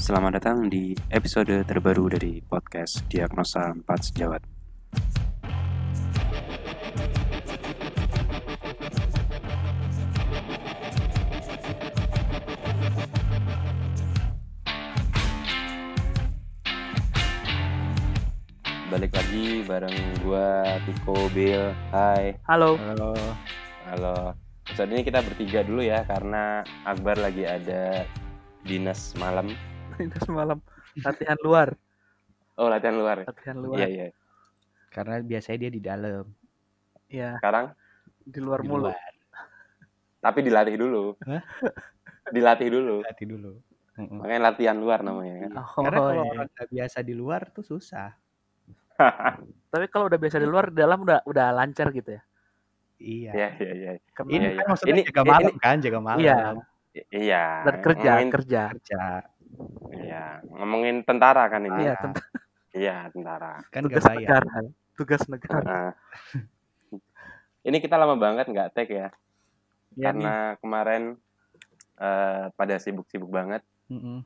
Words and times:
Selamat 0.00 0.40
datang 0.40 0.72
di 0.72 0.96
episode 1.12 1.60
terbaru 1.68 2.08
dari 2.08 2.40
podcast 2.40 3.04
Diagnosa 3.12 3.68
4 3.68 3.84
Sejawat. 3.84 4.40
Balik 18.88 19.12
lagi 19.12 19.60
bareng 19.68 20.00
gua 20.24 20.80
Tiko 20.88 21.28
Bill. 21.36 21.76
Hai. 21.92 22.40
Halo. 22.48 22.80
Halo. 22.80 23.12
Halo. 23.84 24.32
Episode 24.64 24.96
ini 24.96 25.04
kita 25.04 25.20
bertiga 25.20 25.60
dulu 25.60 25.84
ya 25.84 26.08
karena 26.08 26.64
Akbar 26.88 27.20
lagi 27.20 27.44
ada 27.44 28.08
dinas 28.64 29.12
malam. 29.20 29.52
Itu 30.08 30.18
semalam 30.22 30.58
latihan 31.00 31.38
luar, 31.40 31.68
Oh, 32.56 32.68
latihan 32.68 32.92
luar. 32.92 33.16
ya? 33.20 33.26
latihan 33.28 33.56
luar. 33.56 33.78
Iya, 33.78 33.86
iya. 33.88 34.06
Karena 34.90 35.20
biasanya 35.20 35.58
dia 35.58 35.70
di 35.70 35.80
dalam. 35.80 36.24
Iya, 37.06 37.38
Sekarang 37.38 37.66
di 38.20 38.38
luar 38.38 38.60
Di 38.60 38.68
mulu. 38.68 38.82
luar. 38.86 38.96
tapi 40.24 40.38
dilatih 40.42 40.76
dulu. 40.76 41.04
Hah? 41.24 41.42
dilatih 42.36 42.68
dulu. 42.68 42.96
Latih 43.02 43.26
dulu. 43.26 43.52
Makanya 44.00 44.40
latihan 44.48 44.76
luar 44.76 45.00
namanya 45.00 45.46
kan. 45.46 45.52
Oh, 45.56 45.84
Karena 45.84 45.96
kalau 45.98 46.12
iya. 46.12 46.22
orang 46.26 46.48
nggak 46.50 46.68
biasa 46.70 46.98
di 47.00 47.14
luar 47.14 47.42
tuh 47.50 47.64
susah. 47.64 48.10
Tapi 49.70 49.86
kalau 49.88 50.08
udah 50.08 50.20
biasa 50.20 50.36
di 50.36 50.48
luar, 50.48 50.68
di 50.68 50.76
dalam 50.76 51.00
udah 51.00 51.24
udah 51.24 51.46
lancar 51.52 51.88
gitu 51.90 52.16
ya. 52.16 52.22
Iya. 53.00 53.30
Iya, 53.32 53.48
iya, 53.56 53.72
iya. 53.72 53.90
Karena 54.12 54.28
Ini 54.30 54.36
Iya, 54.36 54.48
kan 54.50 54.56
iya. 54.56 54.68
maksudnya 54.68 54.92
Ini- 54.92 55.04
jaga 55.08 55.20
ini- 55.20 55.30
malam 55.32 55.54
kan, 55.56 55.76
jaga 55.80 55.98
malam. 56.00 56.20
Iya. 56.20 56.36
Iya. 57.08 57.44
dan 57.64 57.76
kerja, 57.80 58.12
kerja. 58.28 58.62
Kerja 58.74 59.02
Iya, 59.90 60.42
ngomongin 60.46 61.02
tentara 61.02 61.46
kan 61.46 61.62
ini. 61.62 61.74
Iya, 61.76 61.84
Iya. 61.84 61.94
tentang 61.98 62.26
Iya, 62.70 62.96
tentara. 63.10 63.52
kan 63.68 63.82
tugas 63.82 64.04
bayar. 64.04 64.18
negara. 64.20 64.60
Tugas 64.94 65.22
negara. 65.26 65.60
Nah. 65.64 65.92
ini 67.60 67.76
kita 67.78 67.94
lama 67.94 68.16
banget 68.16 68.46
nggak 68.46 68.72
tag 68.72 68.88
ya, 68.88 69.08
nih. 69.92 70.00
karena 70.00 70.34
kemarin 70.56 71.02
eh, 71.96 72.44
pada 72.50 72.74
sibuk-sibuk 72.76 73.28
banget. 73.28 73.60
Mm-mm. 73.86 74.24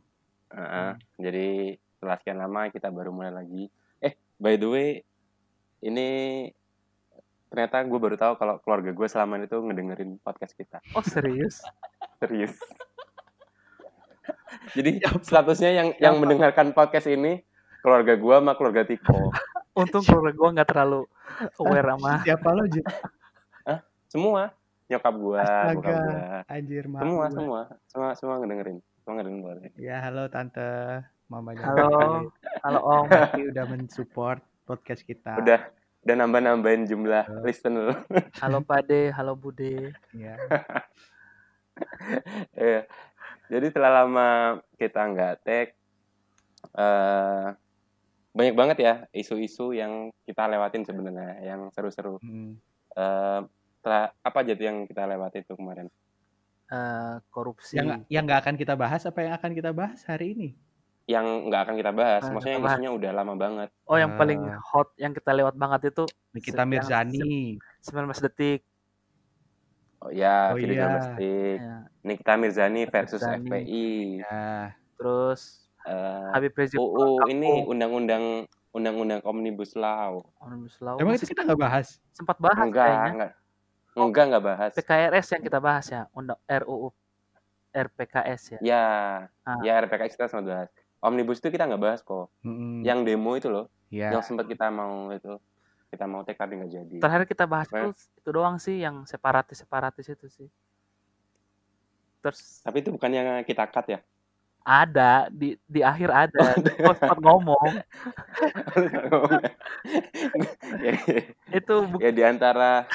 Heeh. 0.49 0.91
Jadi 1.19 1.49
setelah 1.91 2.17
sekian 2.17 2.39
lama 2.39 2.71
kita 2.71 2.87
baru 2.89 3.11
mulai 3.11 3.35
lagi. 3.35 3.67
Eh, 3.99 4.15
by 4.37 4.55
the 4.55 4.69
way, 4.69 4.91
ini 5.81 6.09
ternyata 7.49 7.83
gue 7.83 7.99
baru 7.99 8.15
tahu 8.15 8.35
kalau 8.35 8.59
keluarga 8.59 8.91
gue 8.91 9.09
selama 9.09 9.39
itu 9.41 9.55
ngedengerin 9.57 10.19
podcast 10.19 10.55
kita. 10.55 10.79
Oh 10.93 11.03
serius? 11.03 11.59
Serius. 12.21 12.55
Jadi 14.73 14.91
statusnya 15.29 15.71
yang 15.71 15.89
yang 16.01 16.15
mendengarkan 16.17 16.73
podcast 16.73 17.13
ini 17.13 17.45
keluarga 17.85 18.17
gue 18.17 18.35
sama 18.41 18.53
keluarga 18.57 18.83
Tiko. 18.89 19.29
Untung 19.81 20.07
keluarga 20.07 20.33
gua 20.39 20.49
nggak 20.55 20.69
terlalu 20.71 21.03
aware 21.61 21.89
sama. 21.93 22.13
Siapa 22.27 22.49
lo, 22.55 22.65
Jin? 22.71 22.85
Semua 24.09 24.55
nyokap 24.87 25.15
gue, 25.19 25.41
Astaga. 25.43 25.75
gue, 25.75 25.97
Anjir, 26.47 26.85
maaf. 26.87 27.03
semua 27.03 27.17
gua. 27.19 27.29
semua 27.35 27.61
semua 27.91 28.11
semua 28.15 28.35
ngedengerin, 28.39 28.79
semua 29.03 29.13
ngedengerin 29.19 29.41
keluarga. 29.43 29.69
Ya, 29.75 29.97
halo 29.99 30.23
tante. 30.31 31.03
Mamanya. 31.27 31.67
Halo, 31.67 32.31
halo 32.63 32.81
Om. 32.85 33.07
Tapi 33.11 33.43
udah 33.51 33.65
mensupport 33.67 34.39
podcast 34.69 35.03
kita. 35.03 35.35
Udah 35.41 35.67
udah 36.05 36.15
nambah-nambahin 36.21 36.85
jumlah 36.87 37.25
Halo. 37.27 37.43
listener. 37.43 38.07
Halo 38.39 38.61
Pade, 38.63 39.11
halo 39.11 39.35
Bude. 39.35 39.97
Ya. 40.15 40.37
Iya. 42.55 42.87
Jadi 43.49 43.67
setelah 43.71 44.05
lama 44.05 44.29
kita 44.81 45.01
nggak 45.05 45.35
tag, 45.45 45.69
eh 46.75 47.49
banyak 48.35 48.55
banget 48.59 48.79
ya 48.83 48.95
isu-isu 49.15 49.71
yang 49.71 50.11
kita 50.27 50.51
lewatin 50.51 50.83
sebenarnya, 50.83 51.39
yang 51.45 51.71
seru-seru. 51.71 52.19
Mm. 52.19 52.59
Eh, 52.95 53.41
setelah 53.79 54.11
apa 54.25 54.39
aja 54.43 54.53
tuh 54.59 54.67
yang 54.67 54.79
kita 54.91 55.07
lewati 55.07 55.47
itu 55.47 55.55
kemarin? 55.55 55.87
Eh, 56.73 57.17
korupsi. 57.31 57.79
Yang 57.79 58.09
yang 58.11 58.27
nggak 58.27 58.41
akan 58.43 58.55
kita 58.59 58.75
bahas 58.75 59.07
apa 59.07 59.19
yang 59.23 59.33
akan 59.39 59.51
kita 59.55 59.71
bahas 59.71 60.01
hari 60.09 60.35
ini? 60.35 60.49
Yang 61.05 61.27
nggak 61.53 61.61
akan 61.69 61.75
kita 61.77 61.93
bahas, 61.93 62.21
Nggak 62.25 62.33
maksudnya 62.33 62.55
yang 62.57 62.65
isunya 62.65 62.91
udah 62.97 63.11
lama 63.13 63.35
banget. 63.37 63.69
Oh, 63.85 63.99
yang 64.01 64.17
paling 64.17 64.41
Ah. 64.41 64.59
hot 64.73 64.89
yang 64.97 65.13
kita 65.13 65.31
lewat 65.37 65.55
banget 65.55 65.93
itu 65.93 66.05
Nikita 66.33 66.65
Mirzani. 66.65 67.61
19 67.85 68.19
detik. 68.25 68.65
Oh 70.05 70.13
ya, 70.13 70.53
Oh 70.53 70.57
video 70.57 70.75
iya. 70.75 70.85
domestik, 70.85 71.59
Ya. 71.59 71.77
Nikita 72.03 72.33
Mirzani 72.37 72.83
versus 72.85 73.19
Mirzani. 73.19 73.49
FPI. 73.49 73.89
Ya. 74.21 74.77
Terus 74.95 75.43
Eh, 75.83 76.29
Habib 76.33 76.53
Rizik 76.55 76.81
UU 76.81 77.29
ini 77.29 77.45
Kampung. 77.61 77.71
undang-undang 77.71 78.25
undang-undang 78.71 79.21
omnibus 79.23 79.73
law. 79.75 80.25
Omnibus 80.39 80.81
Law. 80.81 80.97
Emang 80.97 81.13
itu 81.15 81.25
kita 81.27 81.45
nggak 81.45 81.61
bahas? 81.61 82.01
sempat 82.11 82.37
bahas 82.39 82.57
enggak, 82.63 82.85
kayaknya. 82.85 83.11
enggak. 83.11 83.33
Enggak, 83.95 84.25
enggak 84.25 84.45
bahas. 84.45 84.73
PKRS 84.75 85.27
yang 85.31 85.43
kita 85.43 85.59
bahas 85.59 85.85
ya, 85.87 86.09
undang 86.11 86.41
RUU 86.47 86.89
RPKS 87.71 88.43
ya. 88.51 88.59
Ya, 88.61 88.85
Ah. 89.43 89.61
ya 89.61 89.77
RPKS 89.79 90.15
kita 90.15 90.27
sempat 90.27 90.47
bahas. 90.47 90.69
Omnibus 90.99 91.37
itu 91.39 91.49
kita 91.49 91.65
nggak 91.65 91.83
bahas 91.83 92.01
kok. 92.01 92.33
Mm-mm. 92.41 92.81
Yang 92.81 92.99
demo 93.05 93.31
itu 93.35 93.49
loh, 93.49 93.69
ya. 93.89 94.09
yang 94.09 94.23
sempat 94.23 94.47
kita 94.47 94.69
mau 94.69 95.11
itu, 95.11 95.37
kita 95.95 96.05
mau 96.11 96.27
take 96.27 96.37
tapi 96.37 96.59
nggak 96.59 96.73
jadi. 96.75 96.97
Terakhir 96.99 97.25
kita 97.31 97.45
bahas 97.47 97.71
Apa 97.71 97.79
ya? 97.79 97.83
itu 97.87 97.91
itu 98.19 98.29
doang 98.35 98.57
sih 98.59 98.77
yang 98.83 99.07
separatis 99.07 99.63
separatis 99.63 100.07
itu 100.11 100.27
sih. 100.27 100.49
Terus 102.19 102.61
Tapi 102.67 102.83
itu 102.83 102.91
bukan 102.91 103.11
yang 103.15 103.29
kita 103.47 103.71
cut 103.71 103.87
ya. 103.87 104.01
ada 104.65 105.29
di 105.29 105.61
di 105.69 105.85
akhir 105.85 106.09
ada, 106.09 106.57
Gua 106.57 106.97
sempat 106.97 107.21
ngomong 107.21 107.85
itu 111.61 111.75
ya 112.01 112.09
di 112.09 112.25
antara 112.25 112.89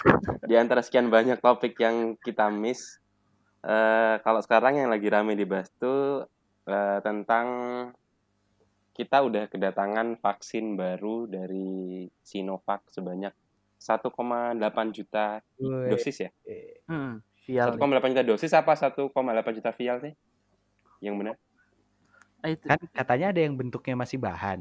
di 0.50 0.58
antara 0.58 0.82
sekian 0.82 1.14
banyak 1.14 1.38
topik 1.38 1.78
yang 1.78 2.18
kita 2.26 2.50
miss, 2.50 2.98
eh, 3.62 4.18
kalau 4.26 4.42
sekarang 4.42 4.82
yang 4.82 4.90
lagi 4.90 5.14
rame 5.14 5.38
dibahas 5.38 5.70
tuh 5.78 6.26
eh, 6.66 6.98
tentang 7.06 7.46
kita 9.00 9.18
udah 9.28 9.44
kedatangan 9.52 10.08
vaksin 10.24 10.66
baru 10.82 11.16
dari 11.36 12.04
Sinovac 12.30 12.82
sebanyak 12.96 13.34
1,8 13.80 14.60
juta 14.98 15.40
dosis 15.88 16.18
ya. 16.28 16.30
hmm, 16.90 17.12
vial 17.48 17.72
1,8 17.76 18.12
juta 18.14 18.24
dosis 18.28 18.52
apa 18.60 18.74
1,8 18.76 19.58
juta 19.58 19.72
vial 19.80 19.98
sih? 20.06 20.14
Yang 21.06 21.16
benar? 21.20 21.36
Ah, 22.44 22.50
itu 22.56 22.68
Kan 22.70 22.80
katanya 22.96 23.28
ada 23.36 23.42
yang 23.46 23.56
bentuknya 23.60 23.96
masih 24.00 24.18
bahan. 24.20 24.60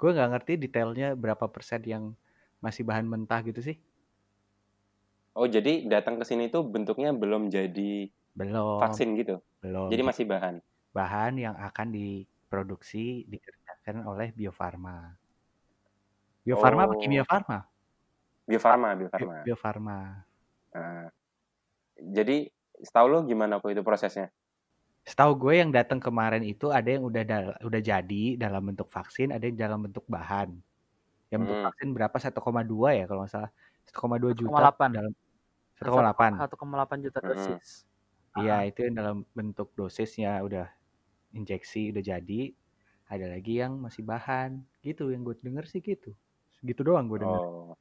Gue 0.00 0.10
nggak 0.16 0.30
ngerti 0.32 0.52
detailnya 0.62 1.08
berapa 1.22 1.44
persen 1.54 1.82
yang 1.92 2.04
masih 2.64 2.82
bahan 2.88 3.06
mentah 3.12 3.40
gitu 3.48 3.60
sih. 3.68 3.76
Oh, 5.38 5.46
jadi 5.54 5.86
datang 5.92 6.14
ke 6.20 6.24
sini 6.28 6.44
tuh 6.54 6.62
bentuknya 6.74 7.10
belum 7.14 7.42
jadi 7.56 8.10
Belum. 8.38 8.78
vaksin 8.82 9.08
gitu. 9.20 9.34
Belum. 9.62 9.88
Jadi 9.92 10.02
masih 10.08 10.24
bahan. 10.32 10.54
bahan 10.96 11.32
yang 11.44 11.56
akan 11.68 11.88
diproduksi 11.96 13.24
dikerjakan 13.30 13.67
oleh 13.96 14.28
Bio 14.32 14.52
Farma. 14.52 15.16
Bio 16.44 16.56
Farma 16.56 16.84
apa 16.84 16.94
Oh. 16.96 17.00
Kimia 17.00 17.24
Farma? 17.24 17.64
Bio 18.44 18.60
Farma, 18.60 18.88
Bio 18.96 19.08
Bio, 19.08 19.12
Farma. 19.12 19.36
Bio 19.44 19.56
Farma. 19.56 19.98
Nah, 20.72 21.08
jadi 21.96 22.48
setahu 22.80 23.06
lo 23.08 23.18
gimana 23.24 23.60
kok 23.60 23.68
itu 23.68 23.84
prosesnya? 23.84 24.32
Setahu 25.04 25.32
gue 25.36 25.60
yang 25.60 25.72
datang 25.72 26.00
kemarin 26.00 26.44
itu 26.44 26.68
ada 26.68 26.88
yang 26.88 27.04
udah 27.04 27.24
dal- 27.24 27.56
udah 27.64 27.80
jadi 27.80 28.24
dalam 28.36 28.60
bentuk 28.64 28.88
vaksin, 28.88 29.32
ada 29.32 29.44
yang 29.44 29.56
dalam 29.56 29.80
bentuk 29.88 30.04
bahan. 30.04 30.52
Yang 31.28 31.38
bentuk 31.44 31.58
Hmm. 31.60 31.66
vaksin 31.72 31.88
berapa? 31.92 32.16
1,2 32.16 32.92
ya 32.92 33.04
kalau 33.08 33.24
nggak 33.24 33.32
salah. 33.32 33.50
1,2 33.88 34.32
juta 34.36 34.52
1,8. 34.52 34.90
dalam 34.92 35.12
1,8. 35.80 36.32
1,8 36.36 36.98
juta 37.00 37.18
Mm-mm. 37.20 37.28
dosis. 37.32 37.68
Iya, 38.38 38.56
itu 38.68 38.84
yang 38.84 38.94
dalam 38.94 39.16
bentuk 39.32 39.72
dosisnya 39.74 40.38
udah 40.44 40.68
injeksi 41.32 41.90
udah 41.90 42.04
jadi. 42.04 42.52
Ada 43.08 43.26
lagi 43.32 43.60
yang 43.60 43.80
masih 43.80 44.04
bahan. 44.04 44.60
Gitu 44.84 45.08
yang 45.10 45.24
gue 45.24 45.36
denger 45.40 45.64
sih 45.64 45.80
gitu. 45.80 46.12
Gitu 46.60 46.80
doang 46.84 47.08
gue 47.08 47.24
denger. 47.24 47.42
Oh. 47.42 47.72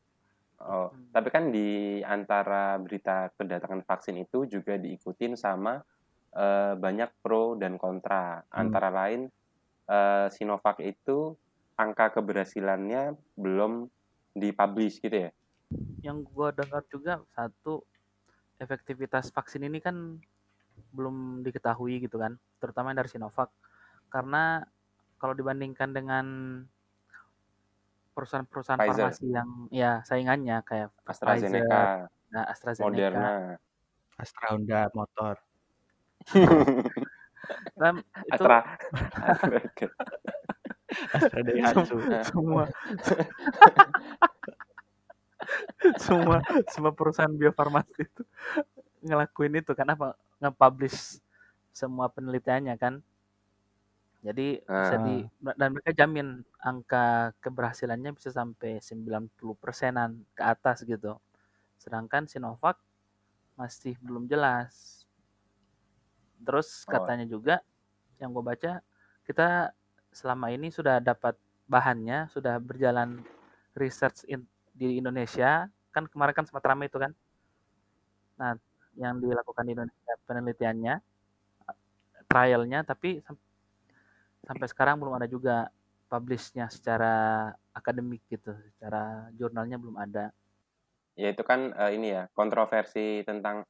Oh, 0.58 0.90
Hmm. 0.90 1.14
tapi 1.14 1.30
kan 1.30 1.54
di 1.54 2.02
antara 2.02 2.82
berita 2.82 3.30
kedatangan 3.38 3.86
vaksin 3.86 4.18
itu 4.18 4.50
juga 4.50 4.74
diikutin 4.82 5.38
sama 5.38 5.86
eh, 6.34 6.74
banyak 6.74 7.14
pro 7.22 7.54
dan 7.54 7.78
kontra. 7.78 8.42
Hmm. 8.50 8.66
Antara 8.66 8.90
lain 8.90 9.30
eh, 9.86 10.28
Sinovac 10.34 10.82
itu 10.82 11.38
angka 11.78 12.10
keberhasilannya 12.18 13.14
belum 13.38 13.86
dipublish 14.34 14.98
gitu 14.98 15.30
ya. 15.30 15.32
Yang 16.02 16.18
gua 16.34 16.50
dengar 16.50 16.82
juga 16.90 17.22
satu 17.38 17.86
efektivitas 18.58 19.30
vaksin 19.30 19.62
ini 19.62 19.78
kan 19.78 20.18
belum 20.94 21.46
diketahui 21.46 22.02
gitu 22.02 22.18
kan, 22.18 22.34
terutama 22.58 22.98
dari 22.98 23.10
Sinovac. 23.10 23.54
Karena 24.10 24.66
kalau 25.18 25.34
dibandingkan 25.34 25.94
dengan 25.94 26.26
perusahaan-perusahaan 28.18 28.82
Pfizer. 28.82 29.14
farmasi 29.14 29.30
yang 29.30 29.70
ya 29.70 30.02
saingannya 30.02 30.66
kayak 30.66 30.90
AstraZeneca, 31.06 32.10
nah, 32.34 32.50
AstraZeneca, 32.50 32.90
Moderna. 32.90 33.62
Astra 34.18 34.50
Honda 34.50 34.90
motor. 34.98 35.38
Dan 37.78 38.02
itu 38.02 38.34
Astra. 38.34 38.66
Astra 41.14 41.40
Daihatsu. 41.46 42.02
semua 42.26 42.66
semua 46.02 46.42
semua 46.74 46.92
perusahaan 46.92 47.30
biofarmasi 47.30 48.10
itu 48.10 48.26
ngelakuin 49.06 49.62
itu 49.62 49.78
kan 49.78 49.94
apa 49.94 50.18
nge-publish 50.42 51.22
semua 51.70 52.10
penelitiannya 52.10 52.74
kan 52.82 53.06
jadi 54.28 54.60
bisa 54.60 54.96
di 55.08 55.16
dan 55.56 55.70
mereka 55.72 55.92
jamin 55.96 56.44
angka 56.60 57.32
keberhasilannya 57.40 58.12
bisa 58.12 58.28
sampai 58.36 58.84
90 58.84 59.56
persenan 59.56 60.20
ke 60.36 60.44
atas 60.44 60.84
gitu. 60.84 61.16
Sedangkan 61.80 62.28
Sinovac 62.28 62.76
masih 63.56 63.96
belum 64.04 64.28
jelas. 64.28 65.08
Terus 66.44 66.84
Oh. 66.86 66.92
katanya 66.92 67.24
juga 67.24 67.64
yang 68.20 68.36
gue 68.36 68.44
baca 68.44 68.84
kita 69.24 69.72
selama 70.12 70.52
ini 70.52 70.68
sudah 70.70 71.00
dapat 71.00 71.40
bahannya 71.66 72.28
sudah 72.28 72.60
berjalan 72.60 73.24
research 73.74 74.28
in- 74.28 74.48
di 74.76 75.00
Indonesia. 75.00 75.72
Kan 75.96 76.06
kemarin 76.12 76.36
kan 76.36 76.46
sempat 76.46 76.68
ramai 76.68 76.92
itu 76.92 77.00
kan? 77.00 77.16
Nah 78.38 78.60
yang 79.00 79.22
dilakukan 79.24 79.64
di 79.64 79.72
Indonesia 79.78 80.14
penelitiannya 80.26 80.96
trialnya 82.28 82.84
tapi 82.84 83.24
sampai 84.48 84.68
sekarang 84.72 84.96
belum 84.98 85.20
ada 85.20 85.28
juga 85.28 85.68
publishnya 86.08 86.72
secara 86.72 87.52
akademik 87.76 88.24
gitu 88.32 88.56
secara 88.74 89.28
jurnalnya 89.36 89.76
belum 89.78 90.00
ada 90.00 90.32
Ya 91.18 91.34
itu 91.34 91.42
kan 91.42 91.74
eh, 91.74 91.98
ini 91.98 92.14
ya 92.14 92.30
kontroversi 92.38 93.26
tentang 93.26 93.66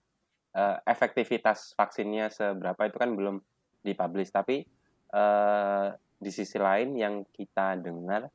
eh, 0.51 0.77
efektivitas 0.83 1.73
vaksinnya 1.79 2.27
seberapa 2.27 2.77
itu 2.85 2.99
kan 2.99 3.15
belum 3.15 3.39
dipublish 3.87 4.35
tapi 4.35 4.67
eh, 5.15 5.87
di 6.19 6.31
sisi 6.33 6.59
lain 6.59 6.99
yang 6.99 7.23
kita 7.31 7.79
dengar 7.79 8.27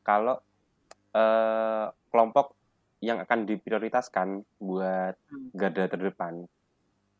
kalau 0.00 0.40
eh, 1.12 1.86
kelompok 2.08 2.56
yang 3.04 3.20
akan 3.20 3.44
diprioritaskan 3.44 4.40
buat 4.56 5.12
Hmm. 5.28 5.52
garda 5.52 5.84
terdepan 5.84 6.48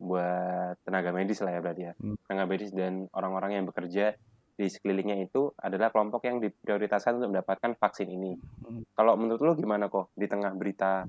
buat 0.01 0.81
tenaga 0.83 1.13
medis 1.13 1.45
lah 1.45 1.53
ya 1.55 1.61
berarti 1.61 1.83
ya 1.87 1.95
Hmm. 2.01 2.17
tenaga 2.25 2.49
medis 2.49 2.73
dan 2.73 3.05
orang-orang 3.13 3.61
yang 3.61 3.65
bekerja 3.69 4.17
di 4.55 4.71
sekelilingnya 4.71 5.19
itu 5.27 5.51
adalah 5.59 5.91
kelompok 5.91 6.23
yang 6.31 6.39
diprioritaskan 6.39 7.19
untuk 7.19 7.35
mendapatkan 7.35 7.75
vaksin 7.75 8.07
ini. 8.07 8.39
Hmm. 8.63 8.87
Kalau 8.95 9.19
menurut 9.19 9.43
lo 9.43 9.53
gimana 9.59 9.91
kok 9.91 10.15
di 10.15 10.31
tengah 10.31 10.55
berita 10.55 11.03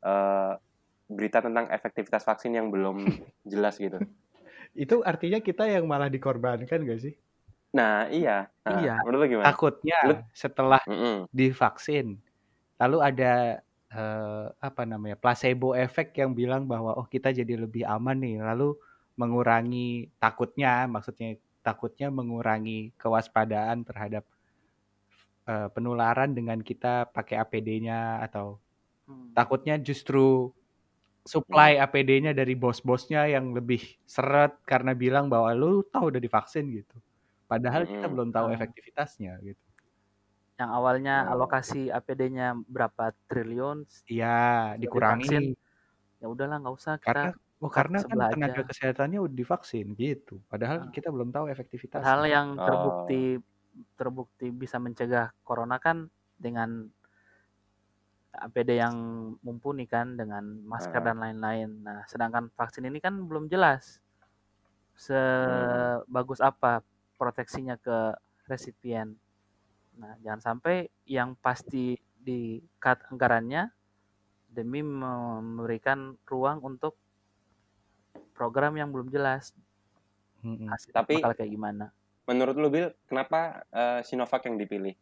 eh, 0.00 0.52
berita 1.06 1.38
tentang 1.44 1.70
efektivitas 1.70 2.24
vaksin 2.24 2.56
yang 2.56 2.72
belum 2.72 3.04
jelas 3.52 3.76
gitu? 3.76 4.00
Itu 4.72 5.04
artinya 5.04 5.40
kita 5.40 5.68
yang 5.68 5.84
malah 5.84 6.08
dikorbankan 6.08 6.84
gak 6.88 7.00
sih? 7.00 7.14
Nah 7.76 8.08
iya, 8.08 8.48
Nah, 8.64 8.80
Iya. 8.80 8.94
menurut 9.04 9.18
lo 9.20 9.26
gimana? 9.28 9.46
Takutnya 9.52 9.98
setelah 10.32 10.80
Mm-mm. 10.88 11.28
divaksin, 11.30 12.16
lalu 12.80 12.98
ada 13.04 13.60
eh, 13.92 14.46
apa 14.58 14.82
namanya 14.88 15.14
placebo 15.20 15.76
efek 15.76 16.16
yang 16.18 16.34
bilang 16.34 16.66
bahwa 16.66 16.96
oh 16.96 17.06
kita 17.06 17.30
jadi 17.30 17.54
lebih 17.60 17.84
aman 17.86 18.16
nih, 18.18 18.42
lalu 18.42 18.74
mengurangi 19.16 20.12
takutnya, 20.20 20.84
maksudnya 20.90 21.36
takutnya 21.66 22.14
mengurangi 22.14 22.94
kewaspadaan 22.94 23.82
terhadap 23.82 24.22
eh, 25.46 25.68
penularan 25.74 26.30
dengan 26.30 26.58
kita 26.58 27.10
pakai 27.10 27.38
APD-nya 27.38 28.22
atau 28.22 28.58
Hmm. 29.06 29.30
takutnya 29.38 29.78
justru 29.78 30.50
supply 31.22 31.78
APD-nya 31.78 32.34
dari 32.34 32.58
bos-bosnya 32.58 33.30
yang 33.30 33.54
lebih 33.54 33.78
seret 34.02 34.58
karena 34.62 34.98
bilang 34.98 35.30
bahwa 35.30 35.54
lu 35.54 35.86
tahu 35.86 36.10
udah 36.10 36.18
divaksin 36.18 36.74
gitu. 36.74 36.94
Padahal 37.46 37.86
kita 37.86 38.02
Mm-mm. 38.02 38.14
belum 38.14 38.28
tahu 38.30 38.46
Ah. 38.50 38.54
efektivitasnya 38.54 39.38
gitu. 39.42 39.62
yang 40.56 40.72
awalnya 40.72 41.28
Oh. 41.28 41.36
alokasi 41.36 41.86
APD-nya 41.86 42.58
berapa 42.66 43.14
triliun 43.28 43.86
Iya, 44.08 44.74
dikurangi 44.74 45.52
ya 46.16 46.26
udahlah 46.26 46.56
nggak 46.58 46.74
usah 46.74 46.94
kita 46.96 47.06
karena 47.06 47.30
oh 47.62 47.70
karena 47.72 47.98
kan 48.04 48.18
tenaga 48.32 48.60
aja. 48.62 48.68
kesehatannya 48.68 49.18
udah 49.24 49.36
divaksin 49.36 49.86
gitu. 49.96 50.40
Padahal 50.50 50.86
Ah. 50.86 50.92
kita 50.92 51.08
belum 51.08 51.32
tahu 51.32 51.48
efektivitasnya. 51.48 52.06
Hal 52.06 52.22
yang 52.28 52.48
Oh. 52.56 52.64
terbukti 52.66 53.20
terbukti 53.96 54.46
bisa 54.52 54.80
mencegah 54.80 55.36
corona 55.44 55.76
kan 55.76 56.08
dengan 56.40 56.88
APD 58.36 58.76
yang 58.76 58.96
mumpuni 59.40 59.88
kan 59.88 60.16
dengan 60.16 60.44
masker 60.64 61.00
Ah. 61.00 61.06
dan 61.12 61.16
lain-lain. 61.20 61.70
Nah, 61.80 62.04
sedangkan 62.04 62.52
vaksin 62.52 62.84
ini 62.84 63.00
kan 63.00 63.16
belum 63.24 63.48
jelas 63.48 64.00
sebagus 64.96 66.40
apa 66.40 66.80
proteksinya 67.16 67.76
ke 67.80 68.16
resipien. 68.48 69.16
Nah, 69.96 70.16
jangan 70.24 70.40
sampai 70.40 70.88
yang 71.08 71.36
pasti 71.40 71.96
di 72.16 72.60
cut 72.80 73.00
anggarannya 73.12 73.72
demi 74.48 74.80
memberikan 74.84 76.16
ruang 76.28 76.60
untuk 76.64 76.96
program 78.32 78.74
yang 78.74 78.90
belum 78.90 79.08
jelas 79.08 79.52
hasilnya 80.42 80.94
Tapi- 80.94 81.18
bakal 81.18 81.34
kayak 81.34 81.50
gimana. 81.50 81.86
Menurut 82.26 82.54
lo 82.54 82.66
Bill, 82.66 82.90
kenapa 83.06 83.62
eh, 83.68 84.00
Sinovac 84.02 84.42
yang 84.44 84.56
dipilih? 84.56 84.94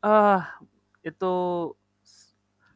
Ah, 0.00 0.56
itu 1.00 1.34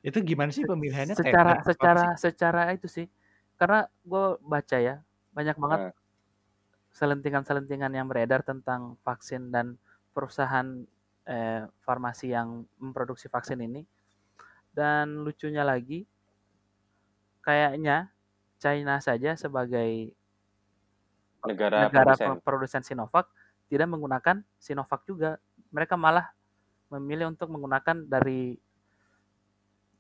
Itu 0.01 0.19
gimana 0.23 0.53
sih 0.53 0.63
pemilihannya? 0.63 1.17
secara 1.17 1.59
Tender 1.59 1.59
apa 1.59 1.67
secara 1.67 2.05
sih? 2.15 2.31
secara 2.31 2.63
itu 2.71 2.87
sih 2.87 3.07
karena 3.57 3.89
gue 4.05 4.25
baca 4.39 4.77
ya 4.77 5.01
banyak 5.33 5.57
banget 5.57 5.81
Nah, 5.81 5.93
selentingan-selentingan 6.93 7.91
yang 7.91 8.07
beredar 8.07 8.41
tentang 8.41 8.95
vaksin 9.01 9.51
dan 9.51 9.75
perusahaan 10.13 10.87
eh, 11.25 11.67
farmasi 11.83 12.31
yang 12.31 12.63
memproduksi 12.79 13.27
vaksin 13.27 13.59
ini 13.59 13.83
dan 14.71 15.27
lucunya 15.27 15.67
lagi 15.67 16.07
kayaknya 17.41 18.13
China 18.57 18.99
saja 19.05 19.37
sebagai 19.37 20.17
negara, 21.45 21.87
negara 21.87 22.15
produsen. 22.17 22.43
produsen 22.43 22.83
Sinovac 22.83 23.29
tidak 23.69 23.89
menggunakan 23.91 24.43
Sinovac 24.57 25.05
juga. 25.05 25.39
Mereka 25.71 25.95
malah 25.99 26.33
memilih 26.91 27.31
untuk 27.31 27.51
menggunakan 27.53 28.07
dari 28.07 28.57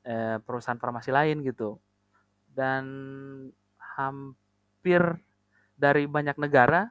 eh, 0.06 0.36
perusahaan 0.40 0.78
farmasi 0.78 1.10
lain 1.12 1.42
gitu. 1.44 1.78
Dan 2.50 2.84
hampir 3.76 5.02
dari 5.76 6.08
banyak 6.08 6.40
negara 6.40 6.88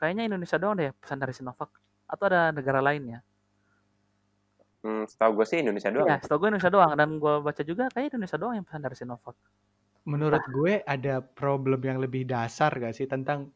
kayaknya 0.00 0.32
Indonesia 0.32 0.56
doang 0.56 0.80
deh 0.80 0.92
pesan 0.96 1.20
dari 1.20 1.34
Sinovac. 1.36 1.70
Atau 2.10 2.26
ada 2.26 2.50
negara 2.50 2.82
lainnya 2.82 3.22
Hmm, 4.80 5.04
setahu 5.04 5.36
gue 5.36 5.46
sih 5.46 5.58
Indonesia 5.60 5.92
doang. 5.92 6.08
ya 6.08 6.16
setahu 6.24 6.40
gue 6.40 6.48
Indonesia 6.56 6.72
doang. 6.72 6.92
Dan 6.96 7.20
gue 7.20 7.34
baca 7.44 7.62
juga 7.68 7.84
kayaknya 7.92 8.16
Indonesia 8.16 8.38
doang 8.40 8.54
yang 8.56 8.64
pesan 8.64 8.80
dari 8.80 8.96
Sinovac 8.96 9.36
Menurut 10.02 10.40
gue 10.48 10.80
ada 10.80 11.20
problem 11.20 11.80
yang 11.80 11.98
lebih 11.98 12.24
dasar 12.24 12.72
gak 12.72 12.92
sih 12.92 13.04
tentang 13.04 13.52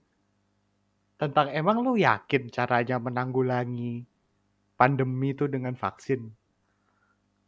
tentang 1.14 1.48
emang 1.48 1.78
lu 1.78 1.94
yakin 1.94 2.48
caranya 2.48 2.98
menanggulangi 2.98 4.02
pandemi 4.74 5.30
itu 5.30 5.46
dengan 5.46 5.72
vaksin? 5.72 6.28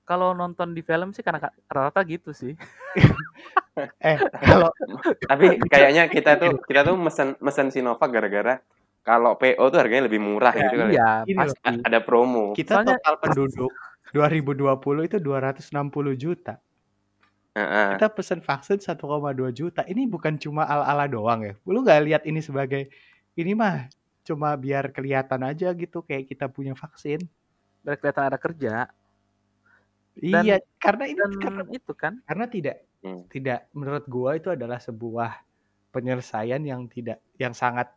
kalau 0.03 0.31
nonton 0.31 0.71
di 0.71 0.81
film 0.81 1.11
sih 1.11 1.19
karena 1.19 1.43
ka- 1.43 1.57
rata-rata 1.67 1.99
gitu 2.05 2.31
sih 2.31 2.55
Eh, 4.01 4.15
kalau 4.39 4.71
Tapi 5.29 5.59
kayaknya 5.61 6.07
kita 6.07 6.39
tuh 6.39 6.63
kita 6.63 6.81
tuh 6.83 6.95
mesen 6.95 7.35
mesen 7.37 7.69
Sinovac 7.69 8.09
gara-gara 8.09 8.63
kalau 9.03 9.35
PO 9.35 9.59
tuh 9.67 9.77
harganya 9.77 10.07
lebih 10.07 10.19
murah 10.19 10.51
Ya, 10.51 10.63
gitu 10.63 10.75
kali. 10.77 10.91
ya. 10.91 10.95
iya 10.95 11.11
Gini 11.23 11.37
loh, 11.37 11.51
pasti 11.51 11.83
Ada 11.83 11.99
promo. 12.01 12.55
kita 12.55 12.73
Soalnya- 12.79 12.97
total 12.97 13.15
penduduk 13.21 13.73
2020 14.13 14.73
itu 15.05 15.17
260 15.19 15.75
juta. 16.15 16.55
Heeh. 17.57 17.97
Kita 17.97 18.13
pesen 18.13 18.45
vaksin 18.45 18.79
1,2 18.85 19.49
juta. 19.51 19.81
Ini 19.89 20.05
bukan 20.05 20.37
cuma 20.37 20.69
ala-ala 20.69 21.09
doang 21.09 21.41
ya. 21.41 21.55
Lu 21.65 21.81
nggak 21.81 22.01
lihat 22.05 22.23
ini 22.29 22.45
sebagai 22.45 22.93
ini 23.33 23.57
mah 23.57 23.89
cuma 24.29 24.53
biar 24.59 24.91
kelihatan 24.93 25.41
aja 25.47 25.73
gitu 25.73 26.05
kayak 26.05 26.29
kita 26.29 26.47
punya 26.53 26.77
vaksin. 26.77 27.25
biar 27.87 27.97
kelihatan 28.03 28.25
ada 28.27 28.39
kerja 28.43 28.75
Dan- 30.19 30.43
iya, 30.43 30.57
karena 30.83 31.05
ini 31.07 31.23
karena, 31.39 31.63
itu 31.71 31.93
kan 31.95 32.19
karena 32.27 32.47
tidak 32.51 32.77
Hmm. 33.05 33.23
tidak 33.31 33.71
menurut 33.71 34.03
gua 34.11 34.35
itu 34.35 34.51
adalah 34.51 34.83
sebuah 34.83 35.39
penyelesaian 35.95 36.59
yang 36.67 36.91
tidak 36.91 37.23
yang 37.39 37.55
sangat 37.55 37.95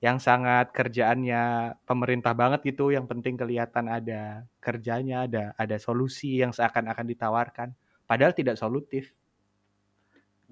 yang 0.00 0.16
sangat 0.16 0.72
kerjaannya 0.72 1.76
pemerintah 1.84 2.32
banget 2.32 2.64
gitu 2.64 2.88
yang 2.96 3.04
penting 3.04 3.36
kelihatan 3.36 3.92
ada 3.92 4.48
kerjanya 4.64 5.28
ada 5.28 5.44
ada 5.60 5.76
solusi 5.76 6.40
yang 6.40 6.56
seakan-akan 6.56 7.04
ditawarkan 7.04 7.68
padahal 8.10 8.32
tidak 8.36 8.56
solutif 8.60 9.12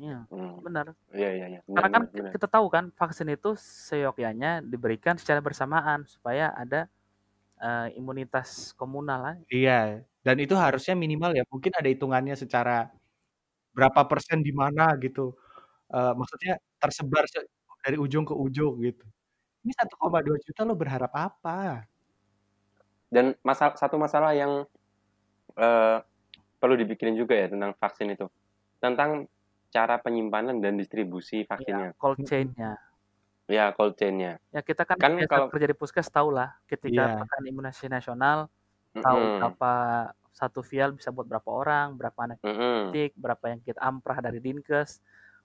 iya 0.01 0.25
Hmm. 0.33 0.65
benar 0.65 0.87
Iya 1.13 1.29
iya 1.37 1.47
iya. 1.53 1.61
Benar, 1.69 1.77
karena 1.77 1.89
kan 1.95 2.03
benar, 2.17 2.31
kita 2.35 2.47
tahu 2.49 2.67
kan 2.73 2.85
vaksin 2.97 3.29
itu 3.37 3.51
seyogyanya 3.89 4.65
diberikan 4.65 5.15
secara 5.21 5.41
bersamaan 5.45 6.09
supaya 6.09 6.49
ada 6.57 6.89
eh, 7.63 7.89
imunitas 8.01 8.73
komunal 8.81 9.21
lah 9.27 9.37
iya 9.53 10.03
dan 10.27 10.37
itu 10.45 10.55
harusnya 10.57 10.95
minimal 10.99 11.33
ya 11.39 11.45
mungkin 11.53 11.73
ada 11.79 11.89
hitungannya 11.93 12.37
secara 12.39 12.91
berapa 13.77 14.01
persen 14.11 14.41
di 14.47 14.53
mana 14.55 14.97
gitu 15.01 15.37
Eh, 15.93 16.15
maksudnya 16.19 16.59
tersebar 16.83 17.25
se- 17.31 17.47
dari 17.85 17.97
ujung 18.01 18.25
ke 18.27 18.35
ujung 18.35 18.81
gitu. 18.83 19.07
Ini 19.65 19.73
1,2 19.77 20.39
juta 20.43 20.63
lo 20.69 20.75
berharap 20.77 21.13
apa? 21.15 21.87
Dan 23.13 23.37
masalah 23.45 23.77
satu 23.77 24.01
masalah 24.01 24.33
yang 24.33 24.65
uh, 25.59 25.99
perlu 26.63 26.79
dipikirin 26.79 27.19
juga 27.19 27.35
ya 27.35 27.51
tentang 27.51 27.75
vaksin 27.75 28.15
itu. 28.15 28.31
Tentang 28.79 29.27
cara 29.75 29.99
penyimpanan 29.99 30.63
dan 30.63 30.79
distribusi 30.79 31.43
vaksinnya. 31.43 31.91
Ya, 31.91 31.99
cold 31.99 32.23
chain-nya. 32.23 32.79
Ya, 33.51 33.75
cold 33.75 33.99
chain-nya. 33.99 34.39
Ya 34.55 34.63
kita 34.63 34.87
kan, 34.87 34.95
kan 34.95 35.19
kalau 35.27 35.51
kerja 35.51 35.67
di 35.67 35.75
puskes 35.75 36.07
tahu 36.07 36.31
lah 36.31 36.55
ketika 36.71 37.11
Iya. 37.11 37.19
pekan 37.19 37.43
imunisasi 37.43 37.91
nasional 37.91 38.47
tahu 38.95 39.19
Mm-mm. 39.19 39.37
berapa 39.43 39.73
satu 40.31 40.63
vial 40.63 40.95
bisa 40.95 41.11
buat 41.11 41.27
berapa 41.27 41.51
orang, 41.51 41.99
berapa 41.99 42.19
anak 42.23 42.39
Mm-mm. 42.47 42.95
didik, 42.95 43.19
berapa 43.19 43.45
yang 43.51 43.61
kita 43.67 43.83
amprah 43.83 44.23
dari 44.23 44.39
dinkes, 44.39 45.03